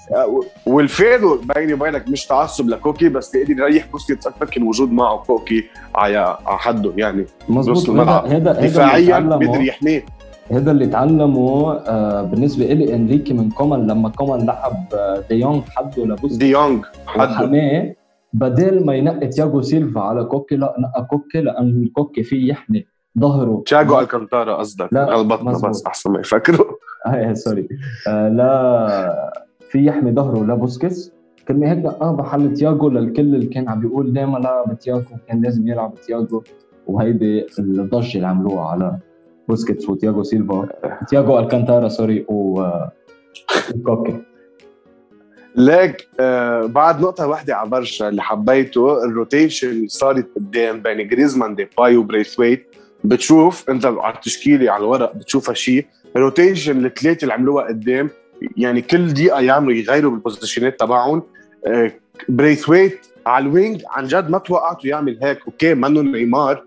والفيدو 0.66 1.40
بيني 1.54 1.74
وبينك 1.74 2.08
مش 2.08 2.26
تعصب 2.26 2.68
لكوكي 2.68 3.08
بس 3.08 3.36
قدر 3.36 3.50
يريح 3.50 3.86
بوسكيتس 3.92 4.26
أكثر 4.26 4.46
كان 4.46 4.62
وجود 4.62 4.92
معه 4.92 5.16
كوكي 5.16 5.64
على 5.94 6.36
حده 6.46 6.92
يعني. 6.96 7.26
مظبوط. 7.48 7.90
هذا 7.90 8.36
هذا 8.36 8.52
دفاعيا 8.52 9.18
بيقدر 9.18 9.60
يحميه 9.60 10.04
هذا 10.50 10.70
اللي 10.70 10.86
تعلمه 10.86 11.72
آه 11.72 12.22
بالنسبة 12.22 12.66
لي 12.66 12.94
إنريكي 12.94 13.34
من 13.34 13.50
كومان. 13.50 13.86
لما 13.86 14.08
كومان 14.08 14.46
لعب 14.46 14.86
آه 14.94 15.24
ديونج 15.30 15.62
حده 15.68 16.04
لبوسكيتس. 16.04 16.36
ديونج 16.36 16.84
حده. 17.06 17.96
بدل 18.32 18.86
ما 18.86 18.94
ينقي 18.94 19.26
تياجو 19.26 19.62
سيلفا 19.62 20.00
على 20.00 20.24
كوكي 20.24 20.56
لا 20.56 20.74
نقى 20.78 21.06
كوكي 21.10 21.40
لأنه 21.40 21.88
كوكي 21.94 22.22
فيه 22.22 22.50
يحمي. 22.50 22.86
ظهره. 23.18 23.62
تياجو 23.66 23.98
ألكانتارا 24.00 24.54
قصدك. 24.56 24.94
غلبتنا 24.94 25.52
بس 25.68 25.86
أحسن 25.86 26.10
ما 26.10 26.20
يفكروا. 26.20 26.66
آه 27.06 27.32
sorry. 27.32 27.68
آه 28.08 28.28
لا 28.28 29.42
في 29.70 29.86
يحمي 29.86 30.12
ظهره 30.12 30.44
لبوسكيتس 30.44 31.12
كلمة 31.48 31.72
هيك 31.72 31.84
آه 31.84 32.16
محل 32.16 32.52
تياجو 32.54 32.88
للكل 32.88 33.22
اللي 33.34 33.46
كان 33.46 33.68
عم 33.68 33.80
بيقول 33.80 34.12
دائما 34.12 34.38
لا 34.38 34.64
بتياجو 34.68 35.02
كان 35.28 35.42
لازم 35.42 35.68
يلعب 35.68 35.94
تياجو 35.94 36.42
وهيدي 36.86 37.46
الضجة 37.58 38.16
اللي 38.16 38.26
عملوها 38.26 38.64
على 38.64 38.98
بوسكيتس 39.48 39.88
وتياجو 39.88 40.22
سيلفا. 40.22 40.68
تياجو 41.08 41.38
ألكانتارا 41.38 41.88
sorry 41.88 42.26
و 42.28 42.66
وكوكي. 43.76 44.22
ليك 45.56 46.08
آه 46.20 46.66
بعد 46.66 47.00
نقطة 47.00 47.26
واحدة 47.26 47.56
على 47.56 47.70
برشا 47.70 48.08
اللي 48.08 48.22
حبيته 48.22 49.04
ال 49.04 49.14
rotation 49.14 49.88
صارت 49.88 50.26
قدام 50.36 50.82
بين 50.82 51.08
جريزمان 51.08 51.54
ديباي 51.54 51.96
وبريثويت. 51.96 52.66
بتشوف 53.04 53.70
انت 53.70 53.86
على 53.86 54.14
التشكيلة 54.14 54.72
على 54.72 54.80
الورق 54.80 55.16
بتشوفها 55.16 55.54
شيء 55.54 55.86
ال 56.16 56.24
rotation 56.24 56.86
الثلاثة 56.86 57.22
اللي 57.22 57.34
عملوها 57.34 57.64
قدام 57.64 58.10
يعني 58.56 58.82
كل 58.82 59.12
دقيقة 59.12 59.40
يعملوا 59.40 59.72
يغيروا 59.72 60.10
بالبوزيشنات 60.10 60.80
تبعهم. 60.80 61.22
آه 61.66 61.92
بريثويت 62.28 63.06
على 63.26 63.42
ال 63.42 63.50
wing 63.50 63.82
عن 63.90 64.06
جد 64.06 64.30
ما 64.30 64.38
توقعته 64.38 64.86
يعمل 64.86 65.18
هيك 65.22 65.38
okay 65.46 65.74
منه 65.74 66.00
نيمار 66.02 66.64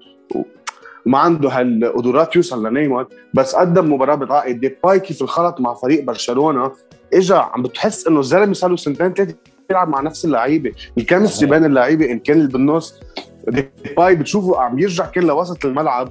وما 1.06 1.18
عنده 1.18 1.50
هالقدرات 1.50 2.36
يوصل 2.36 2.68
لنيمار. 2.68 3.08
بس 3.34 3.56
قدم 3.56 3.94
مباراة 3.94 4.16
بتعقد 4.16 4.60
ديباي 4.60 5.00
كيف 5.00 5.22
الخلط 5.22 5.60
مع 5.60 5.74
فريق 5.74 6.04
برشلونة 6.04 6.72
اجى 7.14 7.34
عم 7.34 7.62
بتحس 7.64 8.08
إنه 8.08 8.20
الزلمة 8.20 8.54
صار 8.54 8.70
له 8.70 8.76
سنتين 8.76 9.14
ثلاثة 9.14 9.36
يلعب 9.70 9.90
مع 9.90 10.02
نفس 10.02 10.26
اللعيبة. 10.26 10.72
ال 10.98 11.03
chemistry 11.03 11.50
بين 11.50 11.66
اللعيبة 11.66 12.12
إن 12.12 12.20
كان 12.20 12.48
بالنص 12.48 13.00
ديباي 13.48 14.16
بتشوفه 14.16 14.62
عم 14.62 14.80
يرجع 14.80 15.06
كل 15.06 15.22
لوسط 15.22 15.66
الملعب. 15.66 16.10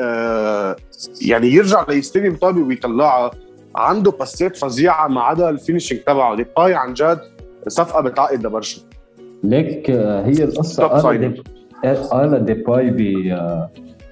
آه 0.00 0.76
يعني 1.28 1.46
يرجع 1.46 1.86
ليستلم 1.88 2.36
طابة 2.36 2.60
ويطلعها 2.60 3.30
عنده 3.76 4.10
باسات 4.10 4.56
فظيعة 4.56 5.08
ما 5.08 5.20
عدا 5.20 5.48
ال 5.48 5.53
finishing 5.53 5.98
تبعه. 5.98 6.36
ديباي 6.36 6.74
عن 6.74 6.94
جد 6.94 7.18
صفقة 7.68 8.00
بتعقد 8.00 8.46
لبرشا 8.46 8.80
ليك 9.44 9.90
آه، 9.90 10.26
هي 10.26 10.44
القصة 10.44 10.86
قال 10.86 11.42
قال 12.10 12.44
ديباي 12.44 12.90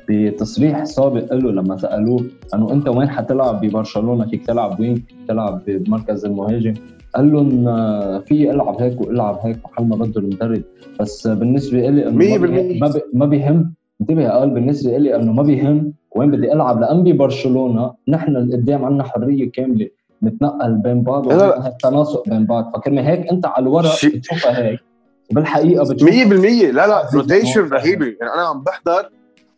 بتصريح 0.09 0.85
سابق 0.85 1.35
له 1.35 1.52
لما 1.52 1.76
سألوه 1.76 2.24
أنه 2.55 2.72
أنت 2.72 2.88
وين 2.88 3.09
حتلعب 3.11 3.61
ببرشلونة؟ 3.61 4.26
فيك 4.26 4.46
تلعب 4.46 4.81
وين؟ 4.81 5.05
تلعب 5.28 5.62
بمركز 5.66 6.24
المهاجم؟ 6.24 6.74
قال 7.14 7.33
لهم 7.33 7.64
في 8.20 8.50
العب 8.50 8.81
هيك 8.83 9.00
والعب 9.00 9.38
هيك 9.42 9.59
محل 9.64 9.85
ما 9.85 9.96
بده 9.96 10.20
المدرب. 10.20 10.62
بس 11.00 11.26
بالنسبة 11.26 11.78
لي 11.88 12.09
إنه 12.09 12.96
ما 13.14 13.26
بيهم 13.26 13.74
انتبه 14.00 14.28
قال 14.28 14.50
بالنسبة 14.50 14.98
لي 14.98 15.16
إنه 15.16 15.33
ما 15.33 15.42
بيهم 15.42 15.92
وين 16.16 16.31
بدي 16.31 16.52
ألعب 16.52 16.81
لأن 16.81 17.02
ببرشلونة 17.02 17.94
نحن 18.09 18.52
قدام 18.52 18.85
عندنا 18.85 19.05
حرية 19.05 19.52
كاملة 19.52 19.88
نتنقل 20.22 20.74
بين 20.74 21.02
بعض 21.02 21.33
التناسق 21.66 22.28
بين 22.28 22.46
بعض. 22.46 22.76
فكرمال 22.76 23.08
هيك 23.09 23.31
أنت 23.31 23.46
على 23.46 23.62
الورق 23.62 24.07
بتشوفها 24.07 24.64
هيك. 24.64 24.81
بالحقيقة 25.31 25.92
بتشوف. 25.92 26.09
100% 26.09 26.12
لا 26.12 26.87
لا 26.87 27.09
rotation 27.14 27.68
رهيبة. 27.68 28.07
يعني 28.07 28.35
أنا 28.35 28.42
عم 28.42 28.62
بحضر 28.62 29.11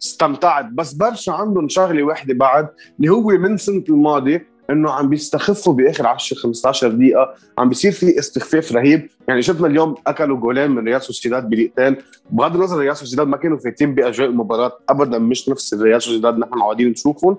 استمتعت. 0.02 0.66
بس 0.72 0.92
برشا 0.92 1.32
عندهم 1.32 1.68
شغلة 1.68 2.02
واحدة 2.02 2.34
بعد 2.34 2.68
اللي 2.96 3.08
هو 3.08 3.28
من 3.28 3.56
سنة 3.56 3.84
الماضي 3.88 4.40
إنه 4.70 4.90
عم 4.90 5.08
بيستخفوا 5.08 5.72
بآخر 5.72 6.06
10 6.06 6.36
15 6.36 6.88
دقيقة 6.88 7.34
عم 7.58 7.68
بيصير 7.68 7.92
في 7.92 8.18
استخفاف 8.18 8.72
رهيب. 8.72 9.08
يعني 9.28 9.42
شفنا 9.42 9.66
اليوم 9.66 9.94
أكلوا 10.06 10.36
جولين 10.36 10.70
من 10.70 10.84
ريال 10.84 11.02
سوسيداد 11.02 11.46
بدقيقتين. 11.46 11.96
بغض 12.30 12.54
النظر 12.54 12.78
ريال 12.78 12.96
سوسيداد 12.96 13.26
ما 13.26 13.36
كانوا 13.36 13.58
فايتين 13.58 13.94
بأجواء 13.94 14.28
المباراة 14.28 14.72
ابدا 14.88 15.18
مش 15.18 15.48
نفس 15.48 15.74
ريال 15.74 16.02
سوسيداد 16.02 16.38
نحن 16.38 16.58
معودين 16.58 16.88
نشوفهم. 16.88 17.36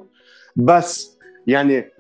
بس 0.56 1.18
يعني 1.48 1.92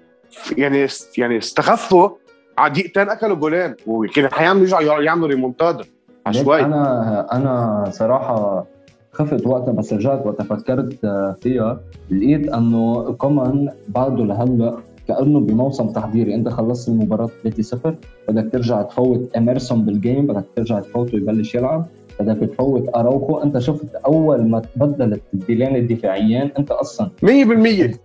يعني 0.57 0.87
يعني 1.17 1.37
استخفوا 1.37 2.09
على 2.57 2.73
دقيقتين 2.73 3.09
أكلوا 3.09 3.35
جولين. 3.35 3.75
وكان 3.87 4.31
حيعملوا 4.31 4.63
يرجعوا 4.63 5.03
يعملوا 5.03 5.27
ريمونتادا. 5.27 5.83
عشوائي 6.25 6.65
أنا 6.65 7.27
أنا 7.31 7.83
صراحة 7.93 8.65
خفت 9.11 9.47
وقتها 9.47 9.71
بس 9.71 9.93
رجعت 9.93 10.25
وقتها 10.25 10.43
فكرت 10.43 10.99
فيها. 11.41 11.81
لقيت 12.11 12.53
إنه 12.53 13.13
كمان 13.21 13.69
بعده 13.87 14.23
لهلأ 14.23 14.77
كأنه 15.07 15.39
بموسم 15.39 15.87
تحضيري. 15.87 16.35
أنت 16.35 16.49
خلصت 16.49 16.89
المباراة 16.89 17.29
3-0 17.47 17.89
بدك 18.27 18.51
ترجع 18.51 18.81
تفوت 18.81 19.35
اميرسون 19.37 19.85
بال 19.85 19.99
game 19.99 20.27
بدك 20.27 20.45
ترجع 20.55 20.79
تفوته 20.79 21.15
يبلش 21.15 21.55
يلعب 21.55 21.85
بدك 22.19 22.49
تفوت 22.49 22.95
أراوخو. 22.95 23.37
أنت 23.37 23.57
شفت 23.59 23.95
أول 23.95 24.49
ما 24.49 24.59
تبدل 24.59 25.13
التبديلين 25.13 25.75
الدفاعيين 25.75 26.51
أنت 26.59 26.71
أصلا 26.71 27.09
100% 27.25 27.27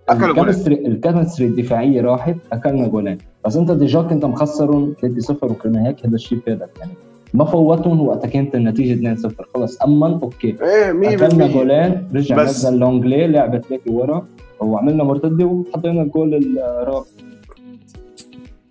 أكلوا 0.08 0.34
جولين 0.34 0.86
ال 0.86 0.92
chemistry 0.92 1.46
الدفاعية 1.46 2.00
راحت 2.00 2.36
أكلنا 2.52 2.88
جولين 2.88 3.18
بس 3.46 3.56
أنت 3.56 3.70
déjà 3.70 4.02
كنت 4.02 4.24
مخسرهم 4.24 4.94
3-0 5.30 5.30
وكلنا 5.42 5.88
هيك 5.88 6.06
هذا 6.06 6.14
الشيء 6.14 6.38
فادك 6.46 6.70
يعني. 6.80 6.92
ما 7.34 7.44
فوتهم 7.44 8.00
وقتها 8.00 8.28
كانت 8.28 8.54
النتيجة 8.54 9.14
2-0 9.14 9.28
خلص 9.54 9.82
أمن 9.82 10.12
okay. 10.12 10.56
إيه 10.62 10.92
100% 10.92 11.22
أكلنا 11.22 11.46
جولين 11.46 12.08
رجع 12.14 12.36
بس 12.36 12.48
نزل 12.66 12.78
لونجلي 12.78 13.26
لعب 13.26 13.58
ثلاثة 13.58 13.92
ورا 13.92 14.24
وعملنا 14.60 15.04
مرتده 15.04 15.44
وحطينا 15.44 16.02
الجول 16.02 16.58
الرابع. 16.58 17.04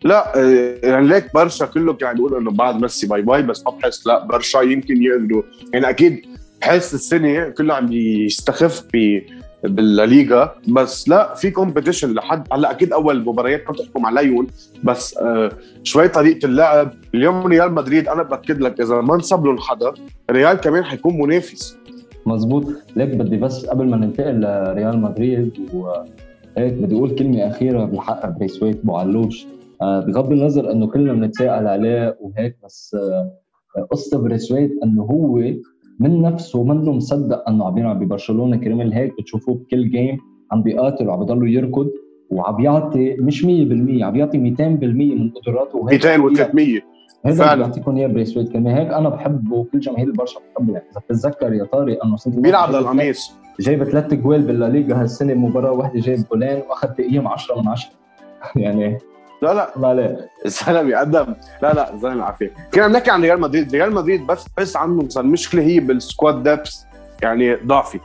لا 0.03 0.31
يعني 0.83 1.07
ليك 1.07 1.33
برشا 1.33 1.65
كله 1.65 1.93
كان 1.93 2.15
بيقول 2.15 2.35
إنه 2.35 2.51
بعد 2.51 2.81
ميسي 2.81 3.07
bye 3.07 3.21
bye 3.21 3.41
بس 3.41 3.63
ما 3.65 3.71
بحس 3.71 4.07
لا 4.07 4.25
برشا 4.25 4.59
يمكن 4.59 5.03
يقدروا. 5.03 5.43
يعني 5.73 5.89
أكيد 5.89 6.25
بحس 6.61 6.93
السنة 6.93 7.49
كله 7.49 7.73
عم 7.73 7.91
يستخف 7.91 8.83
ب 8.93 9.21
بالليغا 9.63 10.55
بس 10.67 11.09
لا 11.09 11.33
في 11.33 11.51
competition 11.51 12.13
لحد 12.13 12.47
هلأ 12.53 12.71
أكيد 12.71 12.93
أول 12.93 13.25
مباريات 13.25 13.63
ما 13.67 13.75
تحكم 13.75 14.05
عليهم 14.05 14.47
بس 14.83 15.17
آه 15.17 15.51
شوي 15.83 16.07
طريقة 16.07 16.45
اللعب. 16.45 16.93
اليوم 17.15 17.47
ريال 17.47 17.73
مدريد 17.73 18.07
أنا 18.07 18.23
بأكد 18.23 18.61
لك 18.61 18.81
إذا 18.81 19.01
ما 19.01 19.15
انصب 19.15 19.45
لهم 19.45 19.57
حدا 19.57 19.93
ريال 20.31 20.57
كمان 20.57 20.83
حيكون 20.83 21.21
منافس. 21.21 21.77
مزبوط 22.25 22.63
ليك 22.95 23.09
بدي 23.09 23.37
بس 23.37 23.65
قبل 23.65 23.89
ما 23.89 23.97
ننتقل 23.97 24.41
لريال 24.41 24.99
مدريد 25.01 25.51
وهيك 25.73 26.73
بدي 26.73 26.95
أقول 26.95 27.15
كلمة 27.15 27.47
أخيرة 27.47 27.85
بحق 27.85 28.29
بريسويت 28.37 28.79
أبو 28.83 28.95
علوش. 28.95 29.47
آه 29.81 29.99
بغض 29.99 30.31
النظر 30.31 30.71
إنه 30.71 30.87
كلنا 30.87 31.13
بنتساءل 31.13 31.67
عليه 31.67 32.17
وهيك 32.21 32.57
بس 32.65 32.95
آه 32.99 33.31
قصة 33.91 34.19
بريسويت 34.21 34.71
إنه 34.83 35.03
هو 35.03 35.35
من 35.99 36.21
نفسه 36.21 36.63
منه 36.63 36.91
مصدق 36.91 37.49
إنه 37.49 37.65
عم 37.65 37.77
يلعب 37.77 38.03
ببرشلونة. 38.03 38.57
كرمال 38.57 38.93
هيك 38.93 39.13
بتشوفوه 39.19 39.55
بكل 39.55 39.89
game 39.89 40.17
عم 40.51 40.63
بيقاتل 40.63 41.07
وعم 41.07 41.19
بيضلوا 41.19 41.47
يركض 41.47 41.89
وعم 42.31 42.59
يعطي 42.59 43.13
مش 43.19 43.45
100% 43.45 43.47
عم 44.03 44.15
يعطي 44.15 44.37
200% 44.37 44.61
من 44.61 45.29
قدراته 45.29 45.83
200 45.83 46.17
و300 46.17 46.81
هذا 47.25 47.53
اللي 47.53 47.63
بعطيكم 47.63 47.97
اياه 47.97 48.07
بريسويت 48.07 48.51
كمان 48.53 48.67
هيك 48.77 48.87
أنا 48.87 49.09
بحبه 49.09 49.55
وكل 49.55 49.79
جماهير 49.79 50.07
البرشا 50.07 50.39
بتحبه 50.39 50.73
يعني 50.73 50.85
إذا 50.91 50.99
بتتذكر 51.09 51.53
يا 51.53 51.63
طارق 51.63 52.05
أنه 52.05 52.17
سنة 52.17 52.41
بيلعب 52.41 52.71
للقميص. 52.71 53.31
جايب 53.59 53.83
ثلاث 53.83 54.13
جوال 54.13 54.41
بالليغا 54.41 55.01
هالسنة 55.01 55.33
مباراة 55.33 55.71
واحدة 55.71 55.99
جايب 55.99 56.23
جولين 56.31 56.61
واخذ 56.69 56.87
تقييم 56.87 57.27
10 57.27 57.61
من 57.61 57.67
10 57.67 57.91
يعني 58.55 58.97
لا 59.41 59.53
لا. 59.53 59.75
الله 59.75 59.87
عليه 59.87 60.29
الزلمة 60.45 60.97
قدم 60.99 61.25
لا 61.61 61.73
لا 61.73 61.93
الزلمة 61.93 62.23
عافيه 62.23 62.51
كنا 62.73 62.87
بنحكي 62.87 63.11
عن 63.11 63.21
ريال 63.21 63.41
مدريد. 63.41 63.75
ريال 63.75 63.93
مدريد 63.93 64.27
بس 64.27 64.45
بحس 64.57 64.75
عندهم 64.75 65.09
صار 65.09 65.23
المشكلة 65.23 65.61
هي 65.61 65.79
بال 65.79 65.98
squad 65.98 66.43
depth 66.43 66.85
يعني 67.23 67.55
ضعفت 67.55 68.01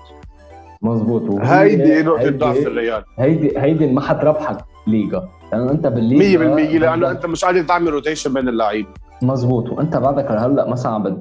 مزبوط 0.82 1.40
هيدي 1.40 2.02
نقطة 2.02 2.30
ضعف 2.30 2.56
الريال. 2.56 3.04
هيدي 3.18 3.58
هيدي 3.58 3.86
ما 3.86 4.00
حتربحك 4.00 4.56
ليغا 4.86 5.28
لأنه 5.52 5.70
أنت 5.70 5.86
بالليغا 5.86 6.56
100% 6.56 6.58
لأنه 6.80 7.10
أنت 7.10 7.26
مش 7.26 7.44
قادر 7.44 7.62
تعمل 7.62 7.88
rotation 7.92 8.34
بين 8.34 8.48
اللعيبة. 8.48 8.88
مزبوط 9.26 9.70
وانت 9.70 9.96
بعدك 9.96 10.30
هلأ 10.30 10.68
مثلا 10.68 10.98
بد... 10.98 11.18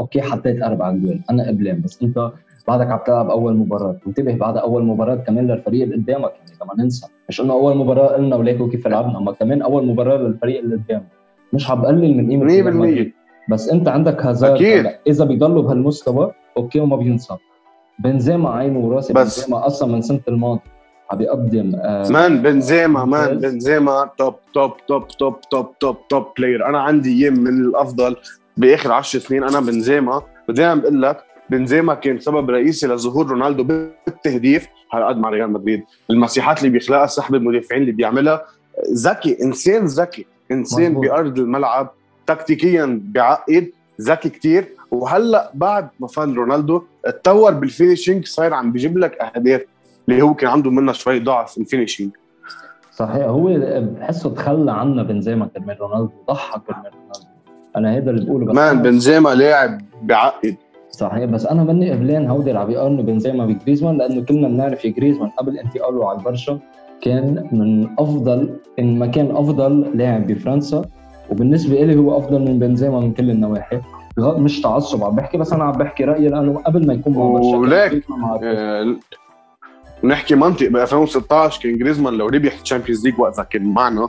okay 0.00 0.22
حطيت 0.22 0.62
أربع 0.62 0.90
جول 0.90 1.20
أنا 1.30 1.48
قبلان 1.48 1.80
بس 1.80 2.02
أنت 2.02 2.30
بعدك 2.68 2.90
عم 2.90 2.98
تلعب 3.06 3.30
أول 3.30 3.56
مباراة. 3.56 3.96
انتبه 4.06 4.34
بعد 4.34 4.56
أول 4.56 4.84
مباراة 4.84 5.14
كمان 5.14 5.46
للفريق 5.46 5.82
اللي 5.82 5.96
قدامك 5.96 6.32
يعني 6.38 6.58
كمان 6.60 6.84
ننسى 6.84 7.06
مش 7.28 7.40
انه 7.40 7.52
أول 7.52 7.76
مباراة 7.76 8.06
قلنا 8.06 8.36
وليكو 8.36 8.68
كيف 8.68 8.88
لعبنا 8.88 9.18
أما 9.18 9.32
كمان 9.32 9.62
أول 9.62 9.86
مباراة 9.86 10.16
للفريق 10.16 10.60
اللي 10.60 10.76
قدامك. 10.76 11.06
مش 11.52 11.70
عم 11.70 11.80
بقلل 11.82 12.16
من 12.16 12.48
قيمة 12.50 13.06
100% 13.06 13.52
بس 13.52 13.68
أنت 13.68 13.88
عندك 13.88 14.26
هازارد 14.26 14.54
أكيد. 14.54 14.86
إذا 15.06 15.24
بيضلوا 15.24 15.62
بهالمستوى 15.62 16.32
okay 16.56 16.80
وما 16.80 16.96
بينصاب 16.96 17.38
بنزيما 17.98 18.50
عينه 18.50 18.78
وراسي 18.78 19.12
بس 19.12 19.38
بنزيما 19.40 19.66
أصلا 19.66 19.92
من 19.92 20.00
سنة 20.02 20.20
الماضي. 20.28 20.60
عم 21.10 21.18
بيقدم 21.18 21.72
آه 21.74 22.08
man 22.08 22.42
بنزيما 22.42 23.04
man 23.04 23.38
بنزيما 23.38 24.10
top 24.18 24.34
top 24.54 24.76
top 24.88 25.08
top 25.08 25.40
top 25.50 25.78
top 25.78 26.08
top 26.08 26.26
player 26.38 26.66
أنا 26.66 26.80
عندي 26.80 27.24
أيام 27.24 27.40
من 27.40 27.60
الأفضل 27.60 28.16
بآخر 28.56 28.92
10 28.92 29.20
سنين 29.20 29.44
أنا 29.44 29.60
بنزيما. 29.60 30.22
ودائما 30.48 30.74
بقول 30.74 31.02
لك 31.02 31.24
بنزيما 31.50 31.94
كان 31.94 32.20
سبب 32.20 32.50
رئيسي 32.50 32.86
لظهور 32.86 33.26
رونالدو 33.26 33.64
بالتهديف 33.64 34.66
هالقد 34.92 35.16
مع 35.16 35.28
ريال 35.30 35.50
مدريد. 35.52 35.82
المساحات 36.10 36.58
اللي 36.58 36.70
بيخلقها 36.70 37.06
سحب 37.06 37.34
المدافعين 37.34 37.82
اللي 37.82 37.92
بيعملها. 37.92 38.46
ذكي 38.92 39.42
إنسان 39.42 39.84
ذكي 39.84 40.26
إنسان 40.50 40.90
مزبوط. 40.92 41.04
بأرض 41.04 41.38
الملعب 41.38 41.92
تكتيكيا 42.26 43.00
بيعقد 43.02 43.70
ذكي 44.00 44.28
كتير. 44.28 44.64
وهلأ 44.90 45.50
بعد 45.54 45.88
ما 46.00 46.06
فل 46.06 46.34
رونالدو 46.34 46.82
اتطور 47.04 47.52
بال 47.52 47.65
finishing 47.65 48.26
صاير 48.26 48.54
عم 48.54 48.72
بيجيب 48.72 48.98
لك 48.98 49.18
أهداف. 49.20 49.60
اللي 50.08 50.22
هو 50.22 50.34
كان 50.34 50.50
عنده 50.50 50.70
منها 50.70 50.92
شوي 50.92 51.18
ضعف 51.18 51.58
ال 51.58 51.63
finishing 51.63 52.10
صحيح 52.92 53.24
هو 53.26 53.58
بحسه 53.80 54.30
تخلى 54.30 54.72
عنا 54.72 55.02
بنزيما 55.02 55.46
كرمال 55.46 55.80
رونالدو 55.80 56.10
ضحى 56.28 56.60
كرمال 56.66 56.84
رونالدو. 56.84 57.28
أنا 57.76 57.94
هيدا 57.94 58.10
اللي 58.10 58.24
بقوله 58.24 58.46
بس 58.46 58.54
man 58.54 58.82
بنزيما 58.82 59.34
لاعب 59.34 59.80
بعقد. 60.02 60.56
صحيح 60.90 61.24
بس 61.24 61.46
أنا 61.46 61.64
مني 61.64 61.90
قبلان 61.90 62.26
هودي 62.26 62.50
اللي 62.50 62.60
عم 62.60 62.70
يقارنوا 62.70 63.02
بنزيما 63.02 63.46
بجريزمان 63.46 63.98
لأنه 63.98 64.24
كلنا 64.24 64.48
بنعرف 64.48 64.86
جريزمان 64.86 65.30
قبل 65.30 65.58
انتقاله 65.58 66.08
على 66.08 66.18
البرشا 66.18 66.58
كان 67.00 67.48
من 67.52 67.88
أفضل 67.98 68.56
إن 68.78 68.98
ما 68.98 69.06
كان 69.06 69.36
أفضل 69.36 69.90
لاعب 69.94 70.26
بفرنسا 70.26 70.84
وبالنسبة 71.30 71.84
لي 71.84 71.96
هو 71.96 72.18
أفضل 72.18 72.40
من 72.40 72.58
بنزيما 72.58 73.00
من 73.00 73.12
كل 73.12 73.30
النواحي. 73.30 73.80
مش 74.18 74.60
تعصب 74.60 75.04
عم 75.04 75.16
بحكي 75.16 75.38
بس 75.38 75.52
أنا 75.52 75.64
عم 75.64 75.72
بحكي 75.72 76.04
رأيي 76.04 76.28
لأنه 76.28 76.58
قبل 76.58 76.86
ما 76.86 76.94
يكون 76.94 77.12
مع 77.12 77.24
برشا 77.24 77.56
وليك 77.56 78.04
آه 80.04 80.06
نحكي 80.06 80.34
منطق 80.34 80.68
ب 80.68 80.76
2016 80.76 81.62
كان 81.62 81.78
جريزمان 81.78 82.14
لو 82.14 82.26
ربح 82.26 82.60
ال 82.60 82.64
Champions 82.64 83.04
League 83.06 83.20
وقتها 83.20 83.42
كان 83.42 83.74
معنا. 83.74 84.08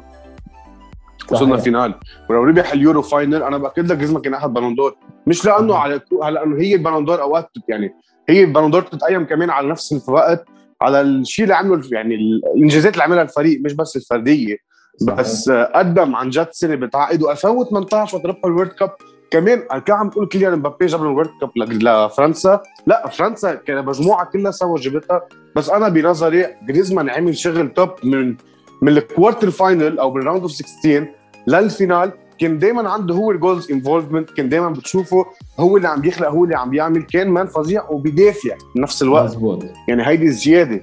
وصلنا 1.31 1.57
finale 1.57 1.93
ولو 2.29 2.43
ربح 2.43 2.71
اليورو 2.73 3.01
final 3.01 3.43
أنا 3.43 3.57
بأكد 3.57 3.91
لك 3.91 3.97
جريزمان 3.97 4.21
كان 4.21 4.33
أخذ 4.33 4.49
Ballon 4.49 4.75
d'Or 4.75 4.95
مش 5.27 5.45
لأنه 5.45 5.75
على 5.75 6.01
لأنه 6.21 6.61
هي 6.61 6.75
ال 6.75 6.80
Ballon 6.80 7.05
d'Or 7.05 7.21
اوقات 7.21 7.49
يعني 7.67 7.93
هي 8.29 8.43
ال 8.43 8.47
Ballon 8.47 8.71
d'Or 8.71 8.81
بتتقيم 8.81 9.25
كمان 9.25 9.49
على 9.49 9.67
نفس 9.67 10.09
الوقت 10.09 10.45
على 10.81 11.01
الشيء 11.01 11.43
اللي 11.43 11.55
عمله 11.55 11.81
يعني 11.91 12.15
الإنجازات 12.15 12.93
اللي 12.93 13.03
عملها 13.03 13.21
الفريق 13.23 13.61
مش 13.61 13.73
بس 13.73 13.95
الفردية. 13.95 14.57
بس 15.01 15.49
قدم 15.49 16.15
عن 16.15 16.29
جد 16.29 16.47
سنة 16.51 16.75
بتعقد 16.75 17.23
و2018 17.23 18.13
وقت 18.13 18.25
ربحوا 18.25 18.49
ال 18.49 18.52
World 18.52 18.67
Cup 18.69 18.91
كمان 19.31 19.63
كان 19.85 19.95
عم 19.95 20.09
تقول 20.09 20.27
كليان 20.27 20.59
مبابي 20.59 20.85
جاب 20.85 21.01
ال 21.01 21.06
World 21.06 21.29
Cup 21.41 21.49
لفرنسا. 21.57 22.61
لا 22.87 23.07
فرنسا 23.07 23.53
كان 23.53 23.85
مجموعة 23.85 24.25
كلها 24.25 24.51
سوا 24.51 24.77
جابتها 24.77 25.21
بس 25.55 25.69
أنا 25.69 25.89
بنظري 25.89 26.45
جريزمان 26.67 27.09
عمل 27.09 27.37
شغل 27.37 27.73
top 27.73 27.89
من 28.03 28.35
من 28.81 28.97
ال 28.97 29.04
quarter 29.04 29.51
final 29.51 29.99
أو 29.99 30.13
من 30.13 30.21
ال 30.21 30.25
round 30.25 30.41
of 30.41 30.51
16 30.51 31.07
لل 31.47 31.62
finale. 31.62 32.11
كان 32.39 32.59
دائما 32.59 32.89
عنده 32.89 33.15
هو 33.15 33.31
ال 33.31 33.38
goals 33.38 33.71
involvement 33.71 34.29
كان 34.29 34.49
دائما 34.49 34.69
بتشوفه 34.69 35.25
هو 35.59 35.77
اللي 35.77 35.87
عم 35.87 36.05
يخلق 36.05 36.27
هو 36.27 36.43
اللي 36.43 36.55
عم 36.55 36.73
يعمل 36.73 37.01
كان 37.01 37.29
man 37.29 37.47
فظيع 37.47 37.89
وبيدافع 37.89 38.55
بنفس 38.75 39.01
الوقت. 39.01 39.25
مزبوط. 39.25 39.63
يعني 39.87 40.07
هيدي 40.07 40.25
الزيادة. 40.25 40.81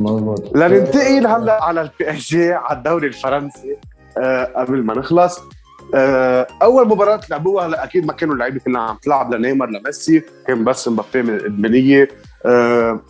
مزبوط. 0.00 0.56
لننتقل 0.56 1.26
هلأ 1.26 1.64
على 1.64 1.80
ال 1.80 2.10
PSG 2.10 2.52
على 2.52 2.78
الدوري 2.78 3.06
الفرنسي. 3.06 3.76
أه 4.18 4.44
قبل 4.56 4.82
ما 4.82 4.98
نخلص 4.98 5.40
أول 6.62 6.88
مباراة 6.88 7.20
لعبوها 7.30 7.66
هلا 7.66 7.84
أكيد 7.84 8.06
ما 8.06 8.12
كانوا 8.12 8.34
اللعيبة 8.34 8.60
كلها 8.60 8.80
عم 8.80 8.96
تلعب 9.02 9.34
لنيمار 9.34 9.68
لميسي 9.68 10.22
كان 10.46 10.64
بس 10.64 10.88
مبابي 10.88 11.22
من 11.22 11.34
الادمانيه 11.34 12.08
أه 12.46 13.00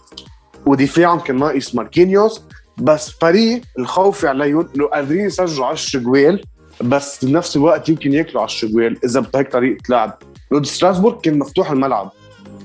ودفاعهم 0.67 1.19
كان 1.19 1.39
ناقص 1.39 1.75
ماركينيوس. 1.75 2.43
بس 2.79 3.11
فريق 3.11 3.63
الخوف 3.79 4.25
عليهم 4.25 4.69
إنه 4.77 4.87
قادرين 4.87 5.27
يسجلوا 5.27 5.67
10 5.67 6.01
جوال 6.01 6.43
بس 6.81 7.25
بنفس 7.25 7.57
الوقت 7.57 7.89
يمكن 7.89 8.13
ياكلوا 8.13 8.43
10 8.43 8.69
جوال 8.69 8.99
إذا 9.05 9.21
بهيك 9.21 9.53
طريقة 9.53 9.83
لعب. 9.89 10.19
ضد 10.55 10.67
ستراسبورغ 10.67 11.21
كان 11.21 11.39
مفتوح 11.39 11.71
الملعب. 11.71 12.11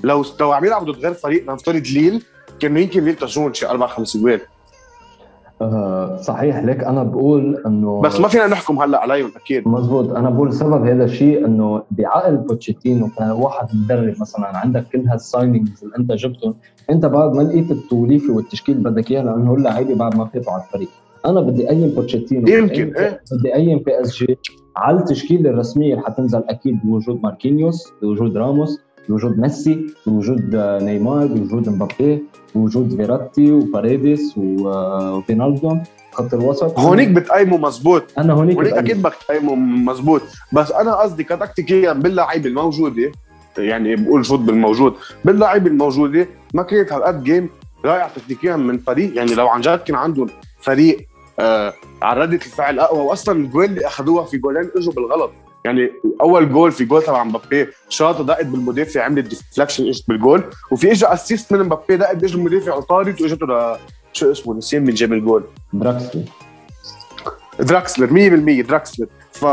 لو 0.04 0.24
لو 0.40 0.52
عم 0.52 0.64
يلعبوا 0.64 0.92
ضد 0.92 0.98
غير 0.98 1.14
فريق 1.14 1.50
نفترض 1.50 1.86
ليل 1.86 2.22
كانوا 2.60 2.78
يمكن 2.78 3.08
يلتجون 3.08 3.54
شي 3.54 3.66
أربع 3.66 3.86
خمس 3.86 4.16
جوال. 4.16 4.40
آه 5.62 6.16
صحيح 6.16 6.58
ليك 6.64 6.84
أنا 6.84 7.02
بقول 7.02 7.62
إنه 7.66 8.00
بس 8.00 8.20
ما 8.20 8.28
فينا 8.28 8.46
نحكم 8.46 8.78
هلأ 8.78 8.98
عليهم 8.98 9.30
أكيد. 9.36 9.68
مزبوط. 9.68 10.10
أنا 10.10 10.30
بقول 10.30 10.52
سبب 10.52 10.86
هذا 10.86 11.04
الشيء 11.04 11.46
إنه 11.46 11.82
بعقل 11.90 12.36
بوتشيتينو 12.36 13.08
كان 13.18 13.30
واحد 13.30 13.66
مدرب 13.74 14.14
مثلا 14.20 14.56
عندك 14.56 14.84
كل 14.92 15.08
هال 15.08 15.23
signings 15.23 15.84
اللي 15.84 15.96
أنت 15.98 16.12
جبتهم 16.12 16.54
أنت 16.90 17.06
بعد 17.06 17.36
ما 17.36 17.42
لقيت 17.42 17.70
التوليفة 17.70 18.32
والتشكيل 18.32 18.76
اللي 18.76 18.90
بدك 18.90 19.10
اياه 19.10 19.22
لأنه 19.22 19.54
اللعيبه 19.54 19.94
بعد 19.94 20.16
ما 20.16 20.24
فاتوا 20.24 20.52
على 20.52 20.62
الفريق. 20.62 20.88
أنا 21.26 21.40
بدي 21.40 21.70
أيم 21.70 21.88
بوتشيتينو 21.88 22.48
يمكن 22.48 22.94
إيه. 22.96 23.20
بدي 23.32 23.54
أيم 23.54 23.78
PSG 23.78 24.38
على 24.76 24.98
التشكيلة 24.98 25.50
الرسمية 25.50 25.94
اللي 25.94 26.06
حتنزل 26.06 26.42
أكيد 26.48 26.78
بوجود 26.84 27.20
ماركينيوس 27.22 27.92
بوجود 28.02 28.36
راموس. 28.36 28.80
بوجود 29.08 29.38
ميسي 29.38 29.86
بوجود 30.06 30.56
نيمار 30.82 31.26
بوجود 31.26 31.68
مبابي 31.68 32.22
بوجود 32.54 32.96
فيراتي 32.96 33.52
وباريديس 33.52 34.34
وفينالدوم 34.36 35.76
خط 36.12 36.34
الوسط. 36.34 36.78
هونيك 36.78 37.08
بتقيمه 37.08 37.56
مزبوط 37.56 38.02
أنا 38.18 38.32
هونيك 38.32 38.56
هونيك 38.56 38.72
أكيد 38.72 39.02
بتقيمه 39.02 39.54
مزبوط 39.54 40.22
بس 40.52 40.72
أنا 40.72 40.94
قصدي 40.94 41.24
كتكتيكيا 41.24 41.92
باللعيبه 41.92 42.48
الموجودة 42.48 43.12
يعني 43.58 43.96
بقول 43.96 44.26
شوط 44.26 44.38
بالموجود 44.40 44.94
باللعيبه 45.24 45.66
الموجودة 45.66 46.28
ما 46.54 46.62
كانت 46.62 46.92
هالقد 46.92 47.24
game 47.24 47.48
رائع 47.84 48.08
تكتيكيا 48.08 48.56
من 48.56 48.78
فريق 48.78 49.16
يعني 49.16 49.34
لو 49.34 49.48
عن 49.48 49.60
جد 49.60 49.78
كان 49.78 49.96
عندهم 49.96 50.26
فريق 50.60 51.06
آه 51.40 51.72
على 52.02 52.20
رده 52.20 52.34
الفعل 52.36 52.78
أقوى 52.78 53.00
واصلا 53.00 53.38
الجول 53.38 53.64
اللي 53.64 53.86
أخذوها 53.86 54.24
في 54.24 54.38
جولين 54.38 54.70
إجوا 54.76 54.92
بالغلط. 54.92 55.30
يعني 55.68 55.92
أول 56.20 56.52
جول 56.52 56.72
في 56.72 56.84
جول 56.84 57.02
تبع 57.02 57.24
مبابي 57.24 57.68
شاطه 57.88 58.24
دقت 58.24 58.46
بالمدافع 58.46 59.02
عملت 59.02 59.26
deflection 59.26 59.86
اجت 59.88 60.08
بالجول. 60.08 60.44
وفي 60.70 60.92
اجى 60.92 61.06
assist 61.06 61.52
من 61.52 61.60
مبابي 61.64 61.96
دقت 61.96 62.16
باجى 62.16 62.34
المدافع 62.34 62.74
وطارت 62.74 63.20
وإجته 63.20 63.46
ل 63.46 63.76
شو 64.12 64.30
اسمه 64.30 64.54
نسيان 64.54 64.84
من 64.84 64.94
جاب 64.94 65.12
الجول. 65.12 65.44
دراكسلر 65.72 66.24
دراكسلر 67.60 68.06
100% 68.62 68.66
دراكسلر 68.68 69.06
ف 69.32 69.46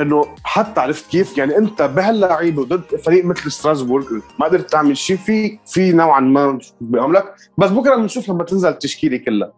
إنه 0.00 0.26
حتى 0.44 0.80
عرفت 0.80 1.10
كيف 1.10 1.38
يعني 1.38 1.58
أنت 1.58 1.82
بهاللعيبة 1.82 2.64
ضد 2.64 2.96
فريق 3.04 3.24
مثل 3.24 3.52
ستراسبورغ 3.52 4.04
ما 4.40 4.46
قدرت 4.46 4.70
تعمل 4.70 4.96
شيء 4.96 5.16
في 5.16 5.58
في 5.66 5.92
نوعا 5.92 6.20
ما 6.20 6.58
بعملك 6.80 7.34
بس 7.58 7.70
بكرة 7.70 7.96
بنشوف 7.96 8.28
لما 8.28 8.44
تنزل 8.44 8.68
التشكيلة 8.68 9.16
كلها. 9.16 9.52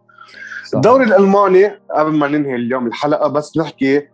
الدوري 0.73 1.03
الألماني 1.03 1.79
قبل 1.95 2.11
ما 2.11 2.27
ننهي 2.27 2.55
اليوم 2.55 2.87
الحلقة 2.87 3.27
بس 3.27 3.57
نحكي 3.57 4.07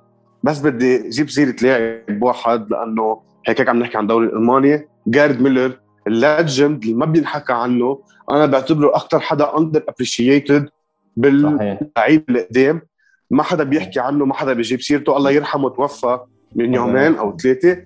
بس 0.43 0.59
بدي 0.59 1.07
أجيب 1.07 1.29
سيرة 1.29 1.55
لاعب 1.61 2.23
واحد 2.23 2.71
لأنه 2.71 3.21
هيك 3.47 3.69
عم 3.69 3.79
نحكي 3.79 3.97
عن 3.97 4.03
الدوري 4.03 4.25
الالماني 4.27 4.87
جارد 5.07 5.41
ميلر 5.41 5.79
ال 6.07 6.18
legend 6.18 6.83
اللي 6.83 6.93
ما 6.93 7.05
بينحكى 7.05 7.53
عنه 7.53 7.99
أنا 8.31 8.45
بعتبره 8.45 8.95
أكثر 8.95 9.19
حدا 9.19 9.57
under 9.57 9.83
appreciated 9.87 10.69
باللعيب 11.17 12.29
القدام 12.29 12.81
ما 13.31 13.43
حدا 13.43 13.63
بيحكي 13.63 13.99
عنه 13.99 14.25
ما 14.25 14.33
حدا 14.33 14.53
بيجيب 14.53 14.81
سيرته. 14.81 15.17
الله 15.17 15.31
يرحمه 15.31 15.69
توفى 15.69 16.19
من 16.55 16.73
يومين 16.73 17.15
أو 17.15 17.37
ثلاثة. 17.37 17.85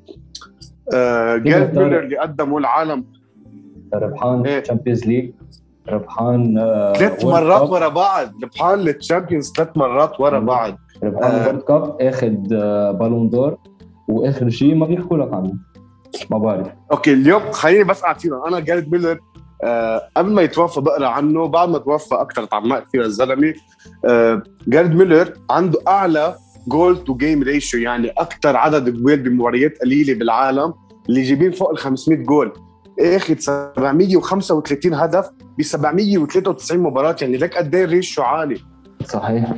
آه 0.94 1.38
جارد 1.38 1.78
ميلر 1.78 2.00
اللي 2.00 2.18
قدمه 2.18 2.58
العالم. 2.58 3.06
ربحان 3.94 4.62
Champions 4.64 5.06
League 5.06 5.32
ربحان 5.90 6.58
آه 6.58 6.94
ثلاث 6.94 7.26
مرات 7.26 7.70
ورا 7.70 7.88
بعض. 7.88 8.28
ربحان 8.44 8.80
ال 8.80 8.87
Champions 8.87 9.54
ثلاث 9.58 9.70
مرات 9.76 10.20
ورا 10.20 10.40
بعض. 10.40 10.78
ربحان 11.04 11.42
ال 11.42 11.45
World 11.45 11.62
Cup 11.62 12.02
اخذ 12.02 12.30
Ballon 12.98 13.30
d'Or 13.30 13.58
وآخر 14.08 14.50
شيء 14.50 14.76
ما 14.76 14.86
بيحكوا 14.86 15.18
لك 15.18 15.34
عنه. 15.34 15.54
ما 16.32 16.38
بعرف. 16.38 16.68
okay 16.92 17.14
اليوم 17.14 17.52
خليني 17.52 17.84
بس 17.84 18.04
اعطينا 18.04 18.48
أنا 18.48 18.60
جارد 18.60 18.92
ميلر 18.92 19.20
آه 19.64 20.02
قبل 20.18 20.32
ما 20.32 20.42
يتوفى 20.42 20.82
بقرأ 20.82 21.08
عنه 21.08 21.48
بعد 21.48 21.70
ما 21.70 21.78
توفى 21.78 22.16
أكثر 22.16 22.46
تعمقت 22.46 22.84
فيه 22.92 23.00
الزلمة 23.00 23.54
آه 24.06 24.42
جارد 24.68 24.96
ميلر 24.96 25.34
عنده 25.50 25.80
أعلى 25.88 26.36
goal 26.68 27.04
to 27.04 27.16
game 27.16 27.44
ratio 27.44 27.80
يعني 27.80 28.10
أكثر 28.10 28.56
عدد 28.58 28.90
جوال 28.90 29.20
بمباريات 29.20 29.78
قليلة 29.82 30.14
بالعالم 30.14 30.74
اللي 31.10 31.22
جايبين 31.22 31.52
فوق 31.52 31.70
ال 31.70 31.78
500 31.78 32.20
جول 32.20 32.54
اخذ 33.00 33.38
735 33.38 34.94
هدف 34.94 35.30
ب 35.58 35.62
793 35.62 36.80
مباراة 36.80 37.16
يعني 37.22 37.38
لك 37.38 37.58
قد 37.58 37.76
إيه 37.76 37.84
ال 37.84 37.90
ratio 37.90 38.24
عالي؟ 38.24 38.62
صحيح. 39.06 39.54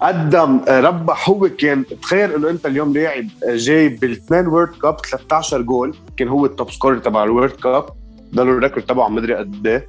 قدم 0.00 0.60
ربح 0.68 1.28
هو 1.28 1.48
كان. 1.48 1.84
تخيل 2.02 2.32
إنه 2.34 2.50
أنت 2.50 2.66
اليوم 2.66 2.92
لاعب 2.92 3.24
جاي 3.46 3.88
بالاثنين 3.88 4.46
World 4.46 4.68
Cup 4.82 4.96
13 5.10 5.62
جول 5.62 5.96
كان 6.16 6.28
هو 6.28 6.46
ال 6.46 6.52
top 6.52 6.70
scorer 6.70 6.98
تبع 6.98 7.24
ال 7.24 7.28
World 7.28 7.50
Cup 7.50 7.84
ضل 8.34 8.48
ال 8.48 8.53
record 8.53 8.86
تبعه 8.86 9.08
مدري 9.08 9.34
قد 9.34 9.66
إيه. 9.66 9.88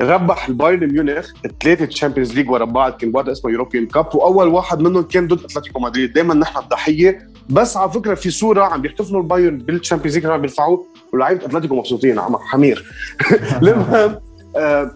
ربح 0.00 0.48
البايرن 0.48 0.92
ميونخ 0.92 1.32
ثلاثة 1.62 1.84
Champions 1.84 2.34
League 2.34 2.50
ورا 2.50 2.64
بعض 2.64 2.92
كان 2.92 3.12
وقتها 3.14 3.32
اسمه 3.32 3.50
European 3.50 3.86
Cup 3.86 4.14
وأول 4.14 4.48
واحد 4.48 4.80
منهم 4.80 5.02
كان 5.02 5.28
ضد 5.28 5.44
أتلتيكو 5.44 5.80
مدريد. 5.80 6.12
دائما 6.12 6.34
نحن 6.34 6.58
الضحية 6.58 7.31
بس 7.52 7.76
على 7.76 7.90
فكرة 7.90 8.14
في 8.14 8.30
صورة 8.30 8.64
عم 8.64 8.82
بيحتفلوا 8.82 9.20
البايرن 9.20 9.58
بال 9.58 9.68
Champions 9.68 10.14
League 10.14 10.26
عم 10.26 10.40
بيرفعوه 10.40 10.86
ولاعيبه 11.12 11.46
أتلتيكو 11.46 11.76
مبسوطين 11.76 12.18
عم 12.18 12.36
حمير. 12.36 12.84
المهم 13.62 14.20
آه 14.56 14.90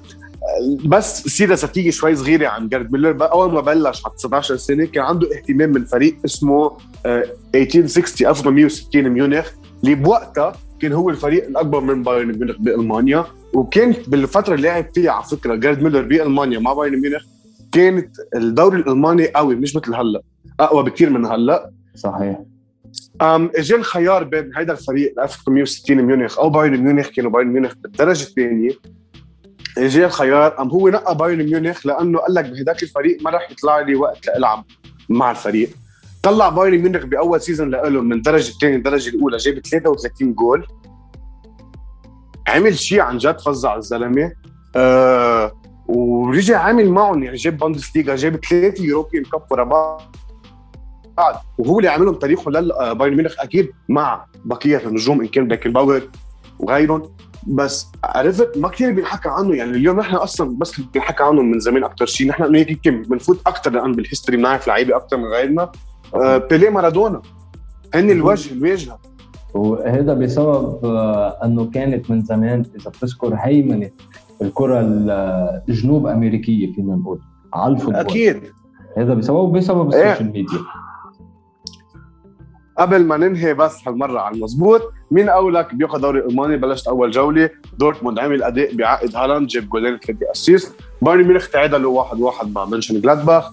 بس 0.84 1.22
سيره 1.22 1.54
ذاتيه 1.54 1.90
شوي 1.90 2.16
صغيرة 2.16 2.48
عن 2.48 2.68
جارد 2.68 2.92
ميلر 2.92 3.32
أول 3.32 3.52
ما 3.52 3.60
بلش 3.60 4.02
على 4.06 4.14
19 4.16 4.56
سنة 4.56 4.86
كان 4.86 5.04
عنده 5.04 5.28
اهتمام 5.36 5.70
من 5.70 5.84
فريق 5.84 6.16
اسمه 6.24 6.76
1860 7.06 8.28
1860 8.28 9.08
ميونخ 9.08 9.50
اللي 9.84 9.94
بوقتها 9.94 10.52
كان 10.80 10.92
هو 10.92 11.10
الفريق 11.10 11.46
الأكبر 11.46 11.80
من 11.80 12.02
بايرن 12.02 12.38
ميونخ 12.38 12.56
بألمانيا 12.58 13.24
وكان 13.52 13.94
بالفترة 14.06 14.54
اللي 14.54 14.68
لعب 14.68 14.86
فيها 14.94 15.10
على 15.10 15.24
فكرة 15.24 15.54
جارد 15.54 15.82
ميلر 15.82 16.02
بألمانيا 16.02 16.58
مع 16.58 16.72
بايرن 16.72 17.00
ميونخ 17.00 17.22
كانت 17.72 18.16
الدوري 18.36 18.78
الألماني 18.78 19.28
قوي 19.28 19.54
مش 19.54 19.76
مثل 19.76 19.94
هلأ 19.94 20.22
أقوى 20.60 20.82
بكثير 20.82 21.10
من 21.10 21.26
هلأ. 21.26 21.70
صحيح. 21.96 22.38
أم 23.22 23.50
اجى 23.56 23.74
الخيار 23.74 24.24
بين 24.24 24.50
هيدا 24.56 24.72
الفريق 24.72 25.14
1860 25.22 26.02
ميونخ 26.02 26.38
أو 26.38 26.50
بايرن 26.50 26.80
ميونخ 26.80 27.08
كانوا 27.08 27.30
بايرن 27.30 27.48
ميونخ 27.48 27.74
بالدرجة 27.74 28.22
الثانية. 28.22 28.70
اجى 29.78 30.04
الخيار 30.04 30.62
أم 30.62 30.68
هو 30.68 30.88
نقى 30.88 31.16
بايرن 31.16 31.44
ميونخ 31.44 31.86
لأنه 31.86 32.18
قال 32.18 32.34
لك 32.34 32.44
بهداك 32.44 32.82
الفريق 32.82 33.22
ما 33.22 33.30
راح 33.30 33.50
يطلع 33.50 33.80
لي 33.80 33.94
وقت 33.94 34.26
لألعب 34.26 34.64
مع 35.08 35.30
الفريق. 35.30 35.70
طلع 36.22 36.48
بايرن 36.48 36.78
ميونخ 36.78 37.04
بأول 37.04 37.40
season 37.40 37.70
له 37.70 38.00
من 38.00 38.12
الدرجه 38.12 38.50
الثانية 38.50 38.76
الدرجه 38.76 39.08
الأولى 39.08 39.36
جاب 39.36 39.58
33 39.58 40.34
جول. 40.34 40.66
عمل 42.48 42.78
شيء 42.78 43.00
عن 43.00 43.18
جد 43.18 43.40
فظع 43.40 43.76
الزلمة. 43.76 44.32
آه 44.76 45.62
ورجع 45.88 46.58
عامل 46.58 46.90
معهم 46.90 47.22
يعني 47.22 47.36
جاب 47.36 47.58
بوندسليغا 47.58 48.16
جاب 48.16 48.44
ثلاثة 48.44 48.84
European 48.84 49.24
Cup 49.24 49.42
ورا 49.50 49.64
بعض. 49.64 50.16
وهو 51.58 51.78
اللي 51.78 51.88
عاملهم 51.88 52.14
تاريخه 52.14 52.50
للبايرن 52.50 53.16
ميونخ 53.16 53.34
أكيد 53.38 53.70
مع 53.88 54.26
بقية 54.44 54.82
النجوم 54.86 55.20
إن 55.20 55.26
كان 55.26 55.48
بيكنباور 55.48 56.02
وغيرهم. 56.58 57.02
بس 57.46 57.86
عرفت 58.04 58.58
ما 58.58 58.68
كثير 58.68 58.92
بينحكى 58.92 59.28
عنه. 59.28 59.54
يعني 59.54 59.70
اليوم 59.70 60.00
نحن 60.00 60.14
أصلا 60.14 60.58
بس 60.58 60.80
بينحكى 60.80 61.22
عنه 61.22 61.42
من 61.42 61.60
زمان 61.60 61.84
أكثر 61.84 62.06
شيء. 62.06 62.28
نحن 62.28 62.54
هيك 62.54 62.80
كم 62.84 63.02
بنفوت 63.02 63.40
أكثر 63.46 63.70
لأن 63.70 63.92
بال 63.92 64.02
history 64.02 64.36
بنعرف 64.36 64.68
لعيبة 64.68 64.96
أكثر 64.96 65.16
من 65.16 65.24
غيرنا. 65.24 65.72
آه 66.14 66.36
بيليه 66.36 66.70
مارادونا. 66.70 67.22
هن 67.94 68.10
الوجه 68.10 68.52
الواجهه 68.52 68.98
وهذا 69.54 70.14
بسبب 70.14 70.84
آه، 70.84 71.38
أنه 71.44 71.70
كانت 71.70 72.10
من 72.10 72.24
زمان 72.24 72.64
إذا 72.80 72.90
بتذكر 72.90 73.34
هيمنة 73.34 73.90
الكرة 74.42 74.80
الجنوب 75.68 76.06
أمريكية 76.06 76.72
فينا 76.72 76.94
نقول 76.94 77.20
على 77.54 77.72
ال 77.72 77.75
football. 77.75 77.96
أكيد. 77.96 78.42
هذا 78.98 79.14
بسبب 79.14 79.52
بسبب 79.52 79.94
إيه. 79.94 80.12
ال 80.12 80.15
social 80.15 80.32
media. 80.32 80.58
قبل 82.78 83.04
ما 83.04 83.16
ننهي 83.16 83.54
بس 83.54 83.88
هالمرة 83.88 84.20
على 84.20 84.34
المضبوط 84.34 84.82
مين 85.10 85.28
أولك 85.28 85.74
بياخذ 85.74 86.00
دوري 86.00 86.20
الماني 86.20 86.56
بلشت 86.56 86.88
أول 86.88 87.10
جولة 87.10 87.50
دورتموند 87.78 88.18
عمل 88.18 88.42
أداء 88.42 88.74
بعقد 88.74 89.16
هالاند 89.16 89.46
جاب 89.46 89.68
جولين 89.68 89.98
ثلاثة 89.98 90.30
assist. 90.32 90.74
بايرن 91.02 91.24
ميونخ 91.24 91.48
تعادلوا 91.48 91.98
واحد 91.98 92.20
واحد 92.20 92.54
مع 92.54 92.64
منشن 92.64 93.00
جلادباخ. 93.00 93.50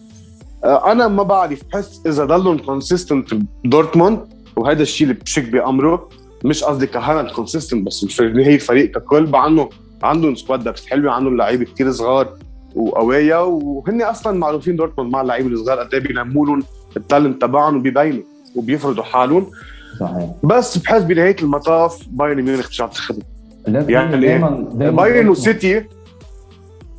آه، 0.63 0.91
أنا 0.91 1.07
ما 1.07 1.23
بعرف 1.23 1.61
بحس 1.71 2.01
إذا 2.05 2.25
ضلهم 2.25 2.57
consistent 2.57 3.33
دورتموند 3.65 4.19
وهذا 4.55 4.81
الشيء 4.81 5.07
اللي 5.07 5.19
بشك 5.19 5.49
بأمره. 5.49 6.09
مش 6.45 6.63
قصدي 6.63 6.87
كهالاند 6.87 7.29
consistent 7.29 7.87
بس 7.87 8.21
هي 8.21 8.55
الفريق 8.55 8.91
ككل. 8.91 9.29
مع 9.29 9.47
إنه 9.47 9.69
عندهم 10.03 10.35
squad 10.35 10.79
حلوة 10.87 11.11
عندهم 11.11 11.37
لعيبه 11.37 11.65
كثير 11.65 11.91
صغار 11.91 12.33
وقوية 12.75 13.43
وهن 13.43 14.01
أصلا 14.01 14.39
معروفين 14.39 14.75
دورتموند 14.75 15.13
مع 15.13 15.21
اللعيبة 15.21 15.47
الصغار 15.47 15.79
قد 15.79 15.93
إيه 15.93 15.99
بينموا 15.99 16.45
لهم 16.45 16.63
ال 16.97 17.04
talent 17.04 17.41
تبعهم 17.41 17.77
وبيبينوا. 17.77 18.32
وبيفرضوا 18.55 19.03
حالهم. 19.03 19.47
صحيح. 19.99 20.29
بس 20.43 20.77
بحس 20.77 21.01
بنهايه 21.03 21.35
المطاف 21.41 22.07
بايرن 22.11 22.41
ميونخ 22.41 22.67
ترجع 22.69 22.87
تاخذ 22.87 23.17
يعني 23.67 24.21
دايما 24.21 24.67
دايما 24.73 24.95
بايرن 24.95 25.29
وسيتي 25.29 25.83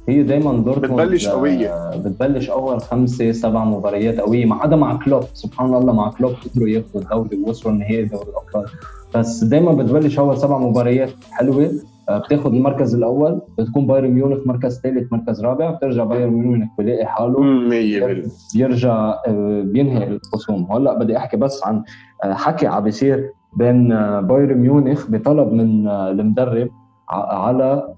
هي 0.09 0.23
دايما 0.23 0.53
دورتموند 0.53 1.01
بتبلش. 1.01 1.27
آه، 1.27 1.97
بتبلش 1.97 2.51
أول 2.51 2.81
خمسة 2.81 3.33
سبع 3.33 3.65
مباريات 3.65 4.21
قوية 4.21 4.45
ما 4.45 4.55
عدا 4.55 4.77
مع 4.77 4.99
كلوب. 5.05 5.25
سبحان 5.35 5.75
الله 5.75 5.93
مع 5.93 6.11
كلوب 6.11 6.33
قدروا 6.33 6.69
ياخذوا 6.69 7.03
الدوري 7.03 7.43
ووصلوا 7.43 7.75
نهائي 7.75 8.05
دوري 8.05 8.29
الأبطال. 8.29 8.67
بس 9.15 9.45
دايما 9.45 9.73
بتبلش 9.73 10.19
أول 10.19 10.39
سبع 10.39 10.59
مباريات 10.59 11.11
حلوة. 11.31 11.73
آه، 12.09 12.19
بتاخذ 12.19 12.53
المركز 12.55 12.95
الأول 12.95 13.41
بتكون 13.59 13.87
بايرن 13.87 14.11
ميونخ 14.11 14.39
مركز 14.47 14.81
ثالث 14.81 15.13
مركز 15.13 15.45
رابع 15.45 15.71
بترجع 15.71 16.05
بايرن 16.05 16.33
ميونخ 16.33 16.69
بلاقي 16.79 17.07
حاله. 17.07 17.41
100% 17.69 18.29
بيرجع 18.55 18.95
آه، 19.27 19.63
بينهي 19.67 20.07
الخصوم. 20.09 20.73
هلا 20.73 20.99
بدي 20.99 21.17
أحكي 21.17 21.37
بس 21.37 21.65
عن 21.67 21.83
آه، 22.25 22.35
حكي 22.35 22.67
عم 22.67 22.83
بيصير 22.85 23.31
بين 23.57 23.89
بايرن 24.21 24.59
ميونخ 24.59 25.11
بطلب 25.11 25.53
من 25.53 25.89
المدرب 25.89 26.69
على 27.11 27.95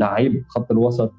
لعيب 0.00 0.44
خط 0.48 0.70
الوسط 0.70 1.12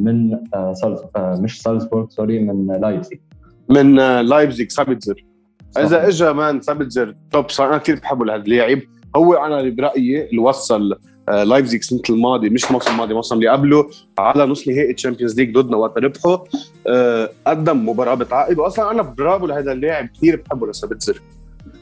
من 0.00 0.38
سالز 0.72 1.00
مش 1.16 1.62
سالزبورغ 1.62 2.08
sorry 2.08 2.38
من 2.38 2.66
لايبزيج 2.66 3.18
من 3.70 3.94
لايبزيج 4.20 4.70
سابتزر 4.70 5.24
إذا. 5.78 6.08
اجى 6.08 6.32
مان 6.32 6.60
سابتزر 6.60 7.14
top 7.30 7.48
صار 7.48 7.68
أنا 7.68 7.78
كثير 7.78 7.96
بحبه 7.96 8.24
لهذا 8.24 8.42
اللاعب 8.42 8.78
هو 9.16 9.34
أنا 9.34 9.60
اللي 9.60 9.70
برأيي 9.70 10.28
اللي 10.28 10.38
وصل 10.38 10.98
آه، 11.28 11.44
لايبزيج 11.44 11.80
السنة 11.80 12.00
الماضي 12.10 12.50
مش 12.50 12.64
الموسم 12.68 12.90
الماضي 12.90 13.10
الموسم 13.10 13.34
اللي 13.36 13.48
قبله 13.48 13.90
على 14.18 14.46
نص 14.46 14.68
نهائي 14.68 14.92
Champions 14.92 15.40
League 15.40 15.54
ضدنا 15.54 15.76
وقت 15.76 15.98
ربحوا 15.98 16.38
آه، 16.86 17.30
قدم 17.46 17.88
مباراة 17.88 18.14
بتعقد 18.14 18.58
واصلا 18.58 18.90
أنا 18.90 19.02
برافو 19.02 19.46
لهذا 19.46 19.72
اللاعب 19.72 20.08
كثير 20.16 20.42
بحبه 20.46 20.66
لسابتزر 20.66 21.20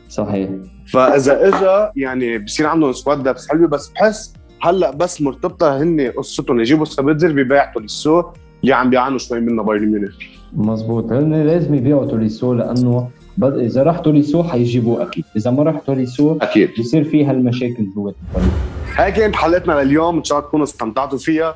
صحيح. 0.08 0.50
فإذا 0.92 1.48
اجى 1.48 1.92
يعني 1.96 2.38
بصير 2.38 2.66
عندهم 2.66 2.92
squad 2.92 3.22
depth 3.22 3.48
حلوة 3.48 3.68
بس 3.68 3.88
بحس 3.88 4.34
هلأ 4.62 4.90
بس 4.90 5.22
مرتبطة 5.22 5.82
هن 5.82 6.12
قصتهم. 6.16 6.60
يجيبوا 6.60 6.84
سابتزر 6.84 7.32
ببيع 7.32 7.72
توليسو 7.72 8.22
اللي 8.62 8.74
عم 8.74 8.90
بيعانوا 8.90 9.18
شوي 9.18 9.40
منه 9.40 9.62
بايرن 9.62 9.86
ميونخ. 9.86 10.14
مزبوط 10.52 11.12
هن 11.12 11.42
لازم 11.46 11.74
يبيعوا 11.74 12.06
توليسو 12.06 12.54
لأنه 12.54 13.10
بد- 13.36 13.58
إذا 13.58 13.82
راح 13.82 13.98
توليسو 13.98 14.42
حيجيبوه 14.42 15.02
أكيد. 15.02 15.24
إذا 15.36 15.50
ما 15.50 15.62
راح 15.62 15.78
توليسو 15.86 16.36
أكيد. 16.42 16.70
بصير 16.78 17.04
في 17.04 17.24
هالمشاكل 17.24 17.86
جوات 17.96 18.14
الفريق 18.28 18.52
هاي 18.96 19.12
كانت 19.12 19.36
حلقتنا 19.36 19.72
لليوم 19.82 20.16
إن 20.18 20.24
شاء 20.24 20.38
الله 20.38 20.48
تكونوا 20.48 20.64
استمتعتوا 20.64 21.18
فيها. 21.18 21.54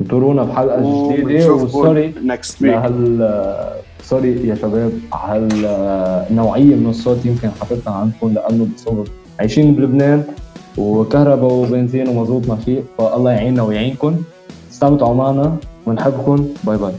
انطرونا 0.00 0.42
بحلقة 0.42 1.12
جديدة 1.22 1.52
و 1.52 1.62
sorry 1.62 2.14
next 2.24 2.62
week 2.62 2.72
لهال 2.72 3.72
sorry 4.02 4.48
يا 4.48 4.54
شباب 4.54 4.92
هالنوعيه 5.14 6.74
من 6.74 6.86
الصوت 6.90 7.26
يمكن 7.26 7.48
حطيتها 7.60 7.92
عندكم 7.94 8.34
لأنه 8.34 8.66
بسبب 8.76 9.08
عايشين 9.40 9.74
بلبنان 9.74 10.24
وكهرباء 10.76 11.52
وبنزين 11.52 12.08
ومزوت 12.08 12.48
ما 12.48 12.56
في 12.56 12.82
فالله 12.98 13.30
يعيننا 13.30 13.62
ويعينكم. 13.62 14.16
استمتعوا 14.72 15.14
معنا 15.14 15.56
ونحبكم. 15.86 16.48
bye 16.64 16.76
bye. 16.76 16.92